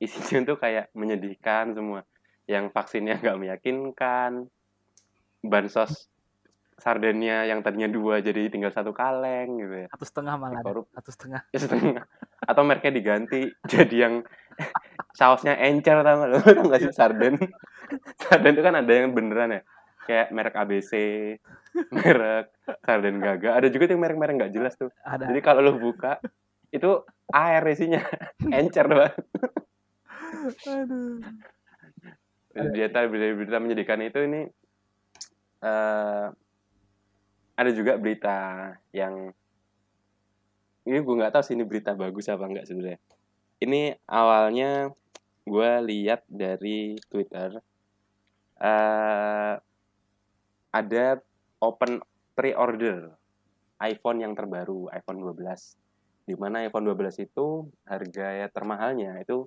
isinya 0.00 0.54
tuh 0.54 0.56
kayak 0.58 0.90
menyedihkan 0.96 1.76
semua. 1.76 2.02
Yang 2.48 2.74
vaksinnya 2.74 3.20
nggak 3.22 3.38
meyakinkan, 3.38 4.50
bansos 5.44 6.08
sardennya 6.80 7.44
yang 7.44 7.60
tadinya 7.60 7.92
dua 7.92 8.24
jadi 8.24 8.48
tinggal 8.48 8.72
satu 8.72 8.96
kaleng 8.96 9.60
gitu 9.60 9.74
ya. 9.84 9.88
Satu 9.92 10.04
setengah 10.08 10.34
malah. 10.40 10.64
Korup 10.64 10.88
Satu 10.96 11.10
setengah. 11.12 11.40
ya 11.52 11.58
setengah. 11.60 12.04
Atau 12.40 12.64
mereknya 12.64 12.92
diganti 12.96 13.44
jadi 13.72 13.96
yang 14.08 14.14
sausnya 15.14 15.56
encer 15.58 16.00
tau 16.04 16.24
lo 16.26 16.38
tau 16.40 16.68
gak 16.68 16.80
sih 16.80 16.92
sarden 16.94 17.34
sarden 18.20 18.52
itu 18.54 18.62
kan 18.62 18.74
ada 18.78 18.92
yang 18.92 19.12
beneran 19.16 19.60
ya 19.60 19.62
kayak 20.06 20.28
merek 20.32 20.54
ABC 20.56 20.92
merek 21.90 22.46
sarden 22.84 23.18
gaga 23.18 23.58
ada 23.58 23.66
juga 23.68 23.90
yang 23.90 24.02
merek-merek 24.02 24.34
nggak 24.36 24.52
jelas 24.54 24.74
tuh 24.78 24.90
Ada. 25.02 25.30
jadi 25.30 25.40
kalau 25.42 25.60
lo 25.64 25.72
buka 25.78 26.18
itu 26.70 27.02
air 27.34 27.62
isinya 27.66 28.02
encer 28.58 28.86
banget 28.86 29.18
Aduh. 30.68 31.20
berita 32.50 33.06
berita 33.06 33.58
menyedihkan 33.62 34.00
itu 34.02 34.20
ini 34.26 34.40
eh 35.60 36.26
ada 37.60 37.70
juga 37.76 38.00
berita 38.00 38.72
yang 38.96 39.30
ini 40.88 40.98
gue 40.98 41.14
nggak 41.14 41.36
tahu 41.36 41.44
sih 41.44 41.54
ini 41.54 41.68
berita 41.68 41.92
bagus 41.92 42.32
apa 42.32 42.48
enggak 42.48 42.66
sebenarnya 42.66 42.98
ini 43.60 43.92
awalnya 44.08 44.90
gue 45.44 45.70
lihat 45.84 46.24
dari 46.26 46.96
Twitter 47.06 47.60
eh 48.60 49.54
ada 50.70 51.06
open 51.60 52.00
pre-order 52.32 53.12
iPhone 53.84 54.22
yang 54.24 54.32
terbaru 54.32 54.88
iPhone 54.96 55.20
12 55.20 56.28
di 56.30 56.34
mana 56.38 56.64
iPhone 56.64 56.86
12 56.86 57.26
itu 57.26 57.66
harga 57.84 58.48
termahalnya 58.54 59.18
itu 59.20 59.44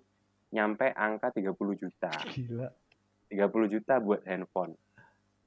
nyampe 0.54 0.94
angka 0.94 1.34
30 1.34 1.82
juta 1.82 2.14
gila 2.30 2.70
30 3.34 3.74
juta 3.74 3.98
buat 3.98 4.22
handphone. 4.30 4.78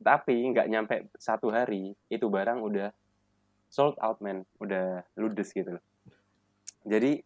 Tapi 0.02 0.34
nggak 0.52 0.66
nyampe 0.66 0.94
satu 1.16 1.54
hari, 1.54 1.94
itu 2.10 2.26
barang 2.26 2.58
udah 2.58 2.90
sold 3.70 3.94
out, 4.02 4.18
man. 4.18 4.42
Udah 4.58 5.06
ludes 5.14 5.54
gitu 5.54 5.78
loh. 5.78 5.84
Jadi, 6.82 7.22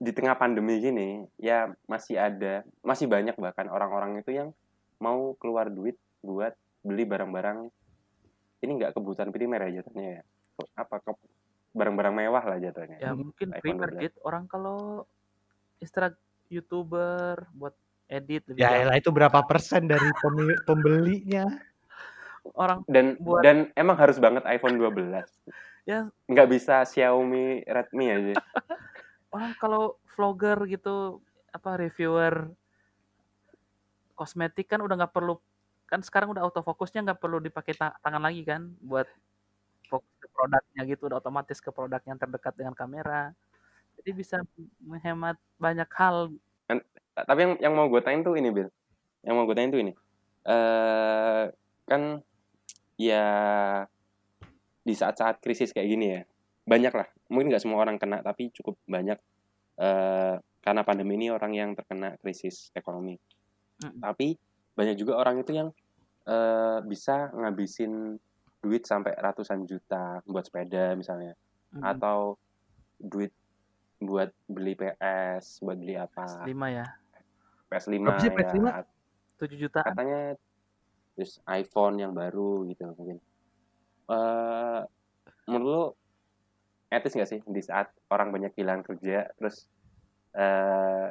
di 0.00 0.10
tengah 0.16 0.34
pandemi 0.34 0.80
gini, 0.80 1.22
ya 1.38 1.70
masih 1.86 2.18
ada, 2.18 2.64
masih 2.80 3.06
banyak 3.06 3.36
bahkan 3.38 3.68
orang-orang 3.68 4.18
itu 4.18 4.34
yang 4.34 4.48
mau 4.98 5.36
keluar 5.38 5.68
duit 5.68 6.00
buat 6.24 6.56
beli 6.80 7.04
barang-barang, 7.04 7.68
ini 8.64 8.70
nggak 8.80 8.96
kebutuhan 8.96 9.30
primer 9.30 9.68
ya 9.68 9.80
jatuhnya 9.80 10.20
ya. 10.20 10.22
Apa, 10.76 11.00
ke- 11.04 11.28
barang-barang 11.74 12.14
mewah 12.16 12.44
lah 12.44 12.58
jatuhnya. 12.58 12.98
Ya 12.98 13.12
mungkin 13.14 13.54
primer 13.62 13.94
12. 13.94 14.04
gitu. 14.10 14.18
Orang 14.26 14.44
kalau 14.50 15.06
youtuber 16.54 17.42
buat 17.52 17.74
edit 18.06 18.46
lebih 18.46 18.62
ya 18.62 18.84
elah 18.84 18.96
itu 18.96 19.10
berapa 19.10 19.42
persen 19.42 19.90
dari 19.90 20.06
pemi- 20.22 20.60
pembelinya 20.62 21.46
orang 22.54 22.84
Dan 22.86 23.16
Buat- 23.18 23.42
dan 23.42 23.56
emang 23.74 23.96
harus 23.96 24.20
banget 24.20 24.44
iPhone 24.44 24.76
12. 24.76 25.24
Ya. 25.88 26.08
Nggak 26.28 26.48
bisa 26.52 26.84
Xiaomi 26.84 27.64
Redmi 27.64 28.06
aja. 28.12 28.34
orang 29.34 29.52
kalau 29.58 29.98
vlogger 30.14 30.56
gitu 30.70 31.18
apa 31.50 31.80
reviewer 31.80 32.52
kosmetik 34.14 34.70
kan 34.70 34.78
udah 34.78 34.94
nggak 34.94 35.14
perlu 35.14 35.42
kan 35.90 36.00
sekarang 36.00 36.30
udah 36.30 36.46
autofokusnya 36.46 37.02
nggak 37.02 37.20
perlu 37.20 37.42
dipakai 37.42 37.74
ta- 37.74 37.98
tangan 37.98 38.22
lagi 38.22 38.46
kan 38.46 38.70
buat 38.78 39.10
fokus 39.90 40.14
ke 40.22 40.26
produknya 40.30 40.82
gitu 40.86 41.10
udah 41.10 41.18
otomatis 41.18 41.58
ke 41.58 41.70
produk 41.74 42.00
yang 42.06 42.18
terdekat 42.18 42.54
dengan 42.54 42.74
kamera 42.78 43.34
jadi 44.00 44.10
bisa 44.14 44.36
menghemat 44.82 45.36
banyak 45.58 45.90
hal 45.94 46.30
tapi 47.14 47.46
yang 47.46 47.52
yang 47.62 47.72
mau 47.78 47.86
gue 47.86 48.02
tanya 48.02 48.26
tuh 48.26 48.34
ini 48.34 48.50
Bill 48.50 48.66
yang 49.24 49.34
mau 49.40 49.44
gue 49.48 49.56
tanya 49.56 49.70
tuh 49.72 49.80
ini. 49.80 49.92
Eh 50.44 51.44
kan 51.88 52.02
ya 53.00 53.26
di 54.84 54.94
saat-saat 54.94 55.40
krisis 55.40 55.72
kayak 55.72 55.88
gini 55.88 56.06
ya 56.12 56.20
banyak 56.68 56.92
lah. 56.92 57.08
Mungkin 57.32 57.54
nggak 57.54 57.64
semua 57.64 57.80
orang 57.80 57.96
kena 57.96 58.20
tapi 58.20 58.52
cukup 58.52 58.76
banyak. 58.84 59.16
Eh 59.80 60.34
karena 60.64 60.82
pandemi 60.84 61.16
ini 61.16 61.28
orang 61.32 61.52
yang 61.56 61.70
terkena 61.72 62.16
krisis 62.20 62.70
ekonomi. 62.76 63.16
Mm-mm. 63.74 63.98
tapi 63.98 64.38
banyak 64.78 64.94
juga 64.94 65.18
orang 65.18 65.42
itu 65.42 65.50
yang 65.50 65.74
eh 66.30 66.78
bisa 66.86 67.26
ngabisin 67.34 68.14
duit 68.62 68.86
sampai 68.86 69.18
ratusan 69.18 69.66
juta 69.66 70.22
buat 70.30 70.46
sepeda 70.46 70.94
misalnya. 70.94 71.34
Mm, 71.74 71.82
atau 71.82 72.38
duit 73.02 73.34
buat 73.98 74.30
beli 74.46 74.78
PS 74.78 75.58
buat 75.58 75.74
beli 75.74 75.98
apa. 75.98 76.46
Lima 76.46 76.70
ya 76.70 76.86
PS5 77.68 77.94
Berapa 78.00 78.20
sih 78.20 78.30
PS5? 78.32 78.58
ya 78.62 78.82
7 79.34 79.58
jutaan. 79.58 79.86
katanya 79.92 80.20
terus 81.14 81.32
iPhone 81.46 81.96
yang 81.98 82.12
baru 82.12 82.66
gitu 82.66 82.90
mungkin 82.94 83.18
eh 84.10 84.80
menurut 85.46 85.64
lu 85.66 85.82
etis 86.88 87.14
nggak 87.14 87.30
sih 87.30 87.40
di 87.44 87.62
saat 87.62 87.90
orang 88.10 88.30
banyak 88.30 88.54
kehilangan 88.54 88.82
kerja 88.84 89.30
terus 89.36 89.66
eh 90.34 91.10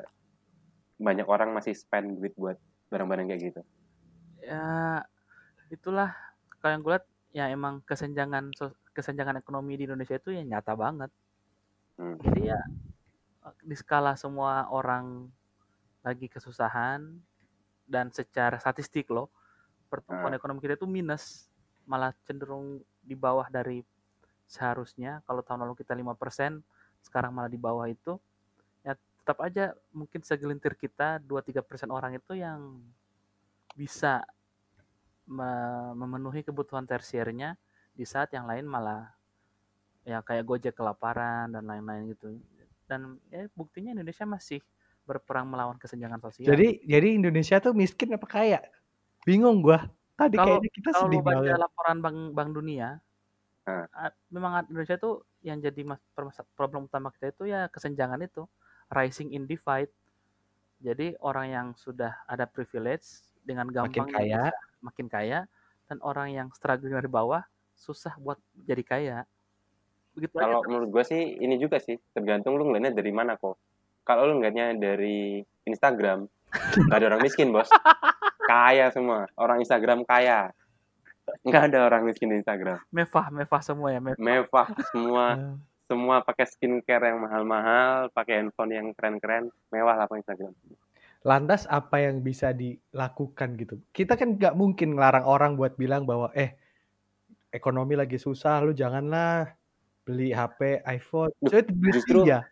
banyak 0.99 1.27
orang 1.27 1.51
masih 1.51 1.75
spend 1.75 2.19
duit 2.19 2.31
buat 2.35 2.55
barang-barang 2.87 3.27
kayak 3.27 3.43
gitu 3.51 3.61
Ya 4.43 4.99
itulah 5.71 6.11
kalau 6.59 6.75
yang 6.75 6.83
gue 6.83 6.91
lihat 6.91 7.05
ya 7.31 7.45
emang 7.47 7.79
kesenjangan 7.87 8.51
kesenjangan 8.91 9.39
ekonomi 9.39 9.79
di 9.79 9.87
Indonesia 9.87 10.19
itu 10.19 10.35
ya 10.35 10.43
nyata 10.43 10.75
banget. 10.75 11.09
Hmm. 11.95 12.19
Jadi 12.19 12.51
ya 12.51 12.59
di 13.63 13.75
skala 13.75 14.19
semua 14.19 14.67
orang 14.67 15.31
lagi 16.03 16.27
kesusahan 16.27 17.17
dan 17.87 18.11
secara 18.11 18.59
statistik 18.59 19.07
loh 19.09 19.31
pertumbuhan 19.93 20.33
ekonomi 20.33 20.57
kita 20.57 20.73
itu 20.73 20.89
minus 20.89 21.45
malah 21.85 22.17
cenderung 22.25 22.81
di 23.05 23.13
bawah 23.13 23.45
dari 23.45 23.85
seharusnya. 24.49 25.21
Kalau 25.29 25.45
tahun 25.45 25.69
lalu 25.69 25.77
kita 25.77 25.93
5% 25.93 26.65
sekarang 27.05 27.29
malah 27.29 27.51
di 27.51 27.61
bawah 27.61 27.85
itu. 27.85 28.17
Ya 28.81 28.97
tetap 28.97 29.37
aja 29.45 29.77
mungkin 29.93 30.25
segelintir 30.25 30.73
kita 30.73 31.21
2-3% 31.21 31.93
orang 31.93 32.17
itu 32.17 32.33
yang 32.33 32.81
bisa 33.77 34.25
me- 35.29 35.93
memenuhi 35.93 36.41
kebutuhan 36.41 36.89
tersiernya. 36.89 37.53
Di 37.93 38.09
saat 38.09 38.33
yang 38.33 38.49
lain 38.49 38.65
malah 38.65 39.13
ya 40.01 40.25
kayak 40.25 40.43
Gojek 40.49 40.73
kelaparan 40.73 41.53
dan 41.53 41.69
lain-lain 41.69 42.17
gitu. 42.17 42.33
Dan 42.89 43.21
ya 43.29 43.45
buktinya 43.53 43.93
Indonesia 43.93 44.25
masih 44.25 44.59
berperang 45.03 45.47
melawan 45.47 45.75
kesenjangan 45.75 46.19
sosial. 46.23 46.47
Jadi 46.47 46.83
jadi 46.83 47.07
Indonesia 47.15 47.59
tuh 47.59 47.75
miskin 47.75 48.15
apa 48.15 48.27
kaya? 48.27 48.59
Bingung 49.27 49.59
gua. 49.63 49.87
Tadi 50.15 50.37
Kalau- 50.37 50.59
kayaknya 50.59 50.71
kita 50.71 50.89
kalau 50.93 51.01
sedih 51.09 51.21
baca 51.23 51.35
banget. 51.41 51.59
laporan 51.59 51.97
Bank 51.99 52.17
Bank 52.37 52.49
Dunia, 52.55 52.87
a- 53.67 54.15
memang 54.29 54.63
Indonesia 54.69 54.95
itu 54.95 55.11
yang 55.43 55.59
jadi 55.59 55.81
problem 56.55 56.87
utama 56.87 57.11
kita 57.11 57.35
itu 57.35 57.43
ya 57.51 57.67
kesenjangan 57.67 58.21
itu, 58.23 58.47
rising 58.91 59.35
in 59.35 59.43
divide. 59.43 59.91
Jadi 60.83 61.15
orang 61.23 61.47
yang 61.47 61.67
sudah 61.75 62.11
ada 62.27 62.43
privilege 62.43 63.23
dengan 63.43 63.67
gampang 63.71 64.07
kaya. 64.11 64.51
makin 64.83 65.07
kaya 65.07 65.47
dan 65.87 65.97
orang 66.03 66.35
yang 66.35 66.47
struggling 66.51 66.91
dari 66.91 67.07
bawah 67.07 67.43
susah 67.71 68.15
buat 68.19 68.35
jadi 68.67 68.83
kaya. 68.83 69.17
Begitu 70.13 70.35
aja. 70.37 70.45
kalau 70.45 70.59
menurut 70.67 70.91
gue 70.93 71.03
sih 71.07 71.39
ini 71.41 71.55
juga 71.57 71.79
sih 71.81 71.97
tergantung 72.13 72.59
lu 72.59 72.67
ngeliatnya 72.69 72.93
dari 72.93 73.09
mana 73.09 73.33
kok 73.39 73.57
kalau 74.03 74.29
lu 74.29 74.39
ngeliatnya 74.39 74.75
dari 74.75 75.41
Instagram 75.63 76.27
nggak 76.87 76.97
ada 76.99 77.07
orang 77.15 77.23
miskin 77.23 77.49
bos 77.49 77.67
kaya 78.45 78.91
semua 78.93 79.25
orang 79.39 79.63
Instagram 79.63 80.05
kaya 80.05 80.51
nggak 81.47 81.63
ada 81.71 81.87
orang 81.87 82.03
miskin 82.03 82.29
di 82.29 82.43
Instagram 82.43 82.83
mewah 82.91 83.31
mewah 83.31 83.61
semua 83.63 83.89
ya 83.95 83.99
mewah. 84.03 84.19
mewah 84.19 84.67
semua 84.91 85.25
Eh, 85.39 85.55
semua 85.93 86.23
pakai 86.23 86.47
skincare 86.47 87.11
yang 87.11 87.21
mahal-mahal 87.21 88.07
pakai 88.15 88.39
handphone 88.39 88.71
yang 88.71 88.87
keren-keren 88.95 89.51
mewah 89.69 89.93
lah 89.99 90.07
Instagram 90.09 90.55
Lantas 91.23 91.63
apa 91.71 92.03
yang 92.03 92.19
bisa 92.19 92.51
dilakukan 92.51 93.55
gitu? 93.55 93.79
Kita 93.95 94.19
kan 94.19 94.35
nggak 94.35 94.59
mungkin 94.59 94.95
ngelarang 94.95 95.23
orang 95.23 95.51
buat 95.55 95.79
bilang 95.79 96.03
bahwa 96.03 96.27
eh 96.35 96.59
ekonomi 97.47 97.95
lagi 97.95 98.19
susah, 98.19 98.59
lu 98.59 98.75
janganlah 98.75 99.55
beli 100.03 100.35
HP, 100.35 100.83
iPhone. 100.83 101.31
So, 101.47 101.55
itu 101.55 101.71
beli 101.71 101.93
justru- 101.95 102.25
aja. 102.27 102.43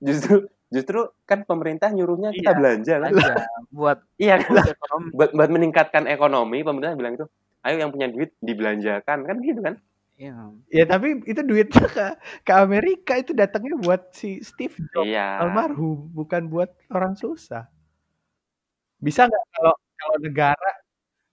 justru 0.00 0.48
justru 0.72 1.00
kan 1.28 1.44
pemerintah 1.44 1.88
nyuruhnya 1.92 2.32
kita 2.32 2.52
Iya, 2.52 2.58
belanja 2.58 2.94
kan 3.00 3.10
aja 3.12 3.34
buat 3.72 3.98
iya 4.20 4.34
kan 4.44 4.64
ekonomi. 4.64 5.08
buat, 5.16 5.30
buat 5.36 5.50
meningkatkan 5.52 6.04
ekonomi 6.08 6.58
pemerintah 6.64 6.96
bilang 6.96 7.14
itu 7.18 7.26
ayo 7.64 7.76
yang 7.80 7.90
punya 7.92 8.08
duit 8.12 8.30
dibelanjakan 8.40 9.18
kan 9.26 9.36
gitu 9.42 9.60
kan 9.64 9.76
Iya. 10.14 10.30
Ya 10.70 10.84
tapi 10.86 11.26
itu 11.26 11.42
duitnya 11.42 11.86
ke 11.96 12.06
ke 12.46 12.52
Amerika 12.54 13.18
itu 13.18 13.34
datangnya 13.34 13.74
buat 13.82 14.14
si 14.14 14.38
Steve 14.46 14.78
Jobs 14.94 15.10
iya 15.10 15.42
almarhum, 15.42 16.06
bukan 16.14 16.46
buat 16.46 16.70
orang 16.94 17.18
susah. 17.18 17.66
Bisa 19.02 19.26
nggak 19.28 19.44
kalau 19.54 19.74
kalau 19.98 20.16
negara 20.22 20.70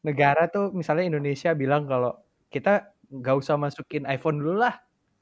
negara 0.04 0.44
tuh 0.50 0.74
misalnya 0.74 1.06
Indonesia 1.14 1.52
bilang 1.54 1.86
kalau 1.90 2.14
kita 2.54 2.90
nggak 3.12 3.36
usah 3.38 3.56
masukin 3.60 4.04
iPhone 4.10 4.42
dulu 4.42 4.62
lah, 4.66 4.76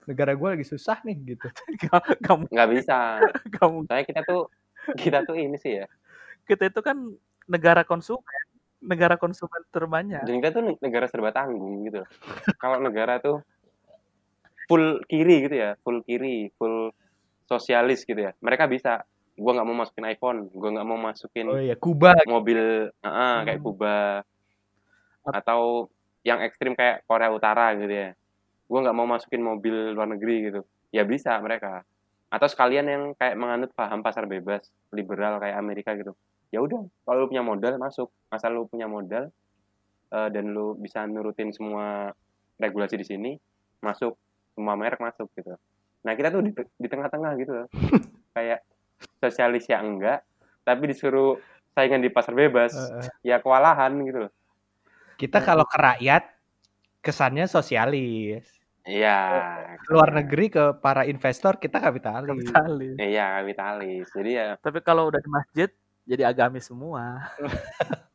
negara 0.09 0.33
gue 0.33 0.49
lagi 0.57 0.65
susah 0.65 0.97
nih 1.05 1.37
gitu. 1.37 1.45
kamu 2.25 2.49
nggak 2.49 2.69
bisa. 2.73 3.21
Kamu 3.61 3.85
soalnya 3.85 4.05
kita 4.09 4.21
tuh 4.25 4.49
kita 4.97 5.21
tuh 5.21 5.37
ini 5.37 5.53
sih 5.61 5.77
ya. 5.77 5.85
Kita 6.49 6.65
itu 6.65 6.81
kan 6.81 6.97
negara 7.45 7.85
konsumen 7.85 8.41
negara 8.81 9.21
konsumen 9.21 9.61
terbanyak. 9.69 10.25
Dan 10.25 10.41
kita 10.41 10.49
tuh 10.57 10.63
negara 10.81 11.05
serba 11.05 11.29
tanggung 11.29 11.85
gitu 11.85 12.01
kalau 12.57 12.81
negara 12.81 13.21
tuh 13.21 13.45
full 14.65 15.01
kiri 15.05 15.45
gitu 15.45 15.55
ya 15.57 15.77
full 15.85 16.01
kiri 16.01 16.49
full 16.57 16.89
sosialis 17.45 18.01
gitu 18.03 18.17
ya. 18.17 18.33
Mereka 18.41 18.65
bisa. 18.65 19.05
Gua 19.39 19.55
nggak 19.55 19.67
mau 19.71 19.77
masukin 19.77 20.05
iPhone 20.09 20.39
gua 20.51 20.69
nggak 20.75 20.87
mau 20.89 20.99
masukin 20.99 21.45
Oh 21.47 21.55
iya, 21.55 21.75
Kuba. 21.79 22.11
mobil 22.27 22.91
heeh, 22.91 23.35
kayak 23.47 23.59
Hmm. 23.61 23.67
Kuba. 23.71 23.99
Atau 25.23 25.87
yang 26.25 26.43
ekstrim 26.43 26.75
kayak 26.75 27.07
Korea 27.07 27.31
Utara 27.31 27.71
gitu 27.79 27.87
ya 27.91 28.11
gua 28.69 28.79
nggak 28.85 28.97
mau 28.97 29.09
masukin 29.09 29.41
mobil 29.41 29.97
luar 29.97 30.05
negeri 30.05 30.53
gitu. 30.53 30.61
Ya 30.93 31.03
bisa 31.03 31.35
mereka. 31.41 31.81
Atau 32.29 32.45
sekalian 32.45 32.85
yang 32.85 33.03
kayak 33.17 33.35
menganut 33.35 33.73
paham 33.73 34.05
pasar 34.05 34.29
bebas 34.29 34.69
liberal 34.93 35.41
kayak 35.41 35.57
Amerika 35.57 35.97
gitu. 35.97 36.13
Ya 36.53 36.61
udah 36.61 36.85
kalau 37.05 37.25
lu 37.25 37.29
punya 37.33 37.41
modal 37.41 37.81
masuk. 37.81 38.13
Asal 38.29 38.53
lu 38.53 38.69
punya 38.69 38.85
modal 38.85 39.33
eh, 40.13 40.29
dan 40.29 40.53
lu 40.53 40.77
bisa 40.77 41.09
nurutin 41.09 41.49
semua 41.49 42.13
regulasi 42.61 43.01
di 43.01 43.05
sini 43.05 43.31
masuk. 43.81 44.13
Semua 44.53 44.77
merek 44.77 45.01
masuk 45.01 45.27
gitu. 45.33 45.57
Nah 46.05 46.13
kita 46.13 46.29
tuh 46.29 46.45
di, 46.45 46.53
di 46.53 46.87
tengah-tengah 46.87 47.31
gitu 47.41 47.51
loh. 47.53 47.67
Kayak 48.37 48.61
sosialis 49.17 49.65
ya 49.65 49.81
enggak 49.81 50.21
tapi 50.69 50.91
disuruh 50.93 51.41
saingan 51.73 52.03
di 52.03 52.13
pasar 52.13 52.37
bebas. 52.37 52.77
Eh. 52.77 53.33
ya 53.33 53.41
kewalahan 53.41 53.89
gitu 54.05 54.29
loh. 54.29 54.31
Kita 55.17 55.41
kalau 55.41 55.65
ke 55.65 55.77
rakyat 55.81 56.23
kesannya 57.01 57.49
sosialis. 57.49 58.45
Iya 58.89 59.17
Ke 59.77 59.89
luar 59.93 60.09
negeri 60.09 60.49
ke 60.49 60.73
para 60.81 61.05
investor 61.05 61.61
kita 61.61 61.77
kapitalis. 61.77 62.49
kapitalis. 62.49 62.97
Iya 62.97 63.25
kapitalis. 63.39 64.05
Jadi 64.09 64.31
ya 64.33 64.47
tapi 64.57 64.81
kalau 64.81 65.13
udah 65.13 65.21
di 65.21 65.29
masjid 65.29 65.69
jadi 66.09 66.25
agamis 66.25 66.65
semua. 66.65 67.21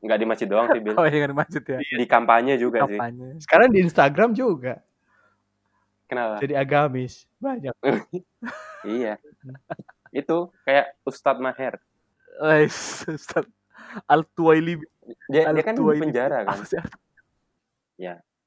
Nggak 0.00 0.16
di 0.16 0.26
masjid 0.26 0.48
doang 0.48 0.66
sih 0.72 0.80
Bil. 0.80 0.96
oh 0.96 1.04
iya 1.04 1.28
di 1.28 1.36
masjid 1.36 1.60
ya? 1.60 1.78
Di 1.82 2.06
kampanye 2.08 2.56
juga 2.56 2.88
sih. 2.88 2.96
Kampanye. 2.96 3.36
Sekarang 3.42 3.68
di 3.68 3.78
Instagram 3.84 4.30
juga. 4.32 4.80
Kenapa? 6.08 6.40
Jadi 6.40 6.54
agamis. 6.56 7.28
Banyak. 7.36 7.74
iya. 8.98 9.20
Itu 10.08 10.54
kayak 10.64 10.96
Ustadz 11.04 11.42
Maher. 11.42 11.76
Wais, 12.40 13.04
Ustaz 13.04 13.44
Al 14.08 14.24
Tuwaili 14.24 14.80
dia, 15.28 15.50
Al 15.50 15.58
dia 15.58 15.64
kan 15.66 15.74
di 15.76 15.82
penjara 15.82 16.46
kan? 16.46 16.64
Sih? 16.64 16.80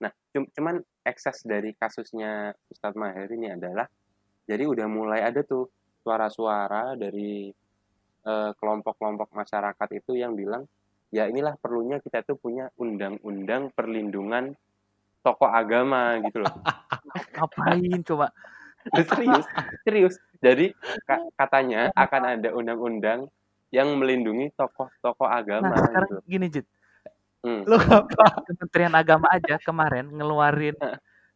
Nah, 0.03 0.11
cum- 0.35 0.51
cuman 0.51 0.83
ekses 1.07 1.47
dari 1.47 1.71
kasusnya 1.79 2.51
Ustadz 2.67 2.99
Maher 2.99 3.31
ini 3.31 3.47
adalah 3.55 3.87
jadi 4.43 4.67
udah 4.67 4.87
mulai 4.91 5.23
ada 5.23 5.39
tuh 5.47 5.71
suara-suara 6.03 6.99
dari 6.99 7.47
eh, 8.23 8.51
kelompok-kelompok 8.59 9.31
masyarakat 9.31 9.87
itu 9.95 10.19
yang 10.19 10.35
bilang 10.35 10.67
ya 11.13 11.31
inilah 11.31 11.55
perlunya 11.55 12.03
kita 12.03 12.27
tuh 12.27 12.35
punya 12.35 12.67
undang-undang 12.75 13.71
perlindungan 13.71 14.51
tokoh 15.23 15.47
agama 15.47 16.19
gitu 16.19 16.43
loh. 16.43 16.51
ngapain 17.39 18.03
coba 18.03 18.35
Loh, 18.91 19.05
serius, 19.07 19.47
serius. 19.87 20.15
Jadi 20.43 20.75
ka- 21.07 21.23
katanya 21.39 21.87
akan 21.95 22.35
ada 22.35 22.49
undang-undang 22.51 23.31
yang 23.71 23.89
melindungi 23.97 24.53
tokoh-tokoh 24.53 25.25
agama 25.25 25.73
nah 25.73 25.81
sekarang 25.81 26.09
gitu. 26.13 26.21
gini 26.29 26.47
Jit 26.51 26.65
Hmm. 27.43 27.67
Lu 27.67 27.75
apa? 27.75 28.39
Kementerian 28.47 28.95
Agama 28.95 29.27
aja 29.27 29.59
kemarin 29.59 30.07
ngeluarin 30.07 30.79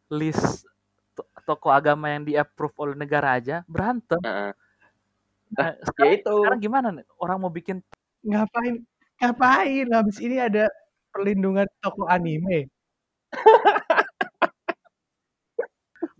list 0.07 0.63
to- 1.11 1.27
tokoh 1.43 1.67
agama 1.75 2.07
yang 2.15 2.23
di-approve 2.23 2.75
oleh 2.79 2.95
negara 2.95 3.35
aja 3.35 3.67
berantem. 3.67 4.19
Heeh. 4.23 4.51
Nah, 5.55 5.71
Ya 5.75 5.83
sekarang, 5.87 6.13
itu. 6.19 6.33
sekarang 6.43 6.61
gimana 6.63 6.87
nih? 6.95 7.05
Orang 7.19 7.37
mau 7.43 7.51
bikin 7.51 7.83
Ngapain? 8.23 8.83
Ngapain? 9.19 9.85
Habis 9.91 10.17
ini 10.23 10.37
ada 10.39 10.67
perlindungan 11.11 11.67
toko 11.83 12.07
anime. 12.07 12.67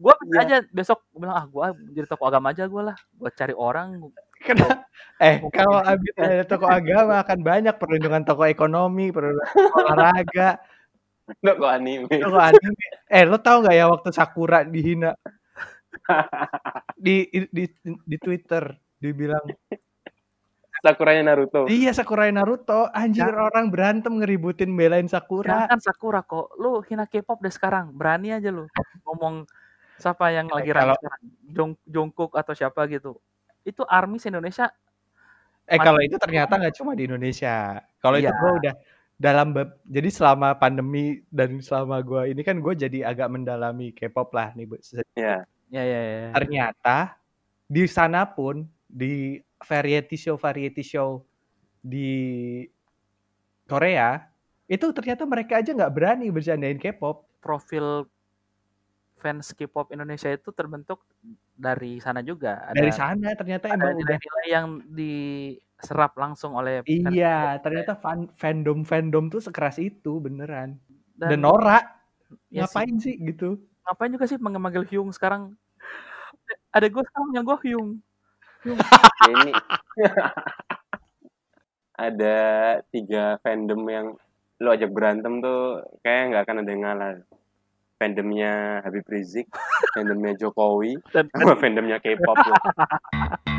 gua 0.01 0.15
Iya. 0.29 0.39
aja 0.43 0.57
besok 0.73 0.99
gua 1.13 1.19
bilang 1.25 1.37
ah 1.41 1.45
gua 1.49 1.65
jadi 1.95 2.07
tokoh 2.09 2.27
agama 2.29 2.51
aja 2.53 2.65
gua 2.69 2.93
lah. 2.93 2.97
Gua 3.17 3.29
cari 3.33 3.53
orang 3.57 3.99
Kena, 4.47 4.67
eh 5.27 5.35
kalau 5.51 5.83
habis 5.87 6.13
ada 6.15 6.43
toko 6.47 6.65
agama 6.71 7.19
akan 7.19 7.39
banyak 7.43 7.75
perlindungan 7.75 8.23
toko 8.23 8.47
ekonomi, 8.47 9.11
perlindungan 9.11 9.51
toko 9.51 9.77
olahraga, 9.83 10.49
kok 11.43 11.67
anime. 11.67 12.07
toko 12.07 12.39
anime. 12.39 12.85
Eh, 13.11 13.23
lo 13.27 13.37
tau 13.43 13.59
nggak 13.59 13.75
ya 13.75 13.85
waktu 13.91 14.09
Sakura 14.15 14.63
dihina 14.63 15.11
di 16.95 17.27
di 17.51 17.67
di 17.83 18.17
Twitter 18.17 18.63
dibilang 18.97 19.43
Sakuranya 20.77 21.33
Naruto. 21.33 21.65
Iya 21.65 21.89
Sakurai 21.89 22.29
Naruto, 22.29 22.85
anjir 22.93 23.25
Jangan. 23.25 23.49
orang 23.49 23.65
berantem 23.73 24.13
ngeributin 24.21 24.69
belain 24.77 25.09
Sakura. 25.09 25.65
Jangan 25.65 25.79
Sakura 25.81 26.21
kok. 26.21 26.53
Lu 26.61 26.85
hina 26.85 27.09
K-pop 27.09 27.41
deh 27.41 27.49
sekarang. 27.49 27.89
Berani 27.97 28.29
aja 28.37 28.53
lu 28.53 28.69
ngomong 29.01 29.49
siapa 29.97 30.29
yang 30.29 30.45
lagi 30.53 30.69
rame 30.69 30.93
kalau- 30.93 30.99
sekarang. 31.01 31.21
Jong 31.49 31.71
Jungkook 31.81 32.37
atau 32.37 32.53
siapa 32.53 32.85
gitu. 32.93 33.17
Itu 33.67 33.83
ARMY 33.83 34.23
Indonesia 34.23 34.71
Eh 35.67 35.75
kalau 35.75 35.99
itu 35.99 36.15
ternyata 36.15 36.55
nggak 36.55 36.79
cuma 36.79 36.95
di 36.95 37.03
Indonesia. 37.11 37.83
Kalau 37.99 38.15
itu 38.15 38.31
Iya. 38.31 38.39
gue 38.39 38.51
udah 38.63 38.73
dalam 39.19 39.51
bab- 39.51 39.75
jadi 39.83 40.07
selama 40.07 40.55
pandemi 40.55 41.19
dan 41.27 41.59
selama 41.59 41.99
gue 41.99 42.31
ini 42.31 42.39
kan 42.39 42.63
gue 42.63 42.71
jadi 42.71 43.03
agak 43.03 43.27
mendalami 43.27 43.91
K-pop 43.91 44.31
lah 44.31 44.55
nih. 44.55 44.63
Bu. 44.63 44.79
Se- 44.79 45.03
Ya. 45.11 45.43
ya 45.67 45.83
ya 45.83 45.99
ya. 45.99 46.27
Ternyata 46.39 47.19
di 47.67 47.83
sana 47.83 48.23
pun 48.23 48.63
di 48.87 49.43
variety 49.59 50.15
show 50.15 50.39
variety 50.39 50.79
show 50.87 51.27
di 51.83 52.63
Korea 53.67 54.23
itu 54.71 54.87
ternyata 54.95 55.27
mereka 55.27 55.59
aja 55.59 55.75
nggak 55.75 55.91
berani 55.91 56.31
bercandain 56.31 56.79
K-pop. 56.79 57.27
Profil 57.43 58.07
fans 59.19 59.51
K-pop 59.51 59.91
Indonesia 59.91 60.31
itu 60.31 60.47
terbentuk 60.55 61.03
dari 61.57 61.97
sana 61.97 62.21
juga. 62.21 62.63
Ada, 62.69 62.77
Dari 62.77 62.93
sana 62.93 63.27
ternyata 63.33 63.65
ada 63.67 63.75
emang 63.75 63.97
udah 63.97 64.05
nilai-nilai 64.05 64.47
yang 64.47 64.67
diserap 64.93 66.13
langsung 66.15 66.53
oleh 66.53 66.85
Iya, 66.85 67.57
ternyata 67.65 67.97
fan, 67.97 68.29
fandom-fandom 68.37 69.33
tuh 69.33 69.41
sekeras 69.41 69.81
itu 69.81 70.21
beneran. 70.21 70.77
Dan, 71.17 71.29
dan, 71.33 71.39
norak, 71.41 71.83
ya 72.53 72.63
sih, 72.63 72.77
ngapain 72.77 72.95
sih 73.01 73.15
gitu? 73.17 73.57
ngapain 73.87 74.11
juga 74.11 74.25
sih 74.27 74.37
manggil 74.37 74.83
Hyung 74.85 75.09
sekarang? 75.15 75.55
Ada 76.75 76.87
gue 76.91 77.03
sekarang 77.07 77.29
yang 77.33 77.45
gue 77.47 77.57
Hyung. 77.65 77.89
Ini 79.31 79.51
ada 82.07 82.37
tiga 82.93 83.41
fandom 83.41 83.81
yang 83.89 84.07
lo 84.61 84.69
ajak 84.73 84.91
berantem 84.93 85.41
tuh 85.41 85.81
kayak 86.05 86.33
nggak 86.33 86.43
akan 86.45 86.57
ada 86.61 86.69
yang 86.69 86.83
ngalah. 86.83 87.11
Fandomnya 87.97 88.85
Habib 88.85 89.09
Rizik, 89.09 89.49
fandomnya 89.97 90.37
Jokowi, 90.37 91.01
sama 91.11 91.57
fandomnya 91.57 91.97
K-pop. 91.97 92.37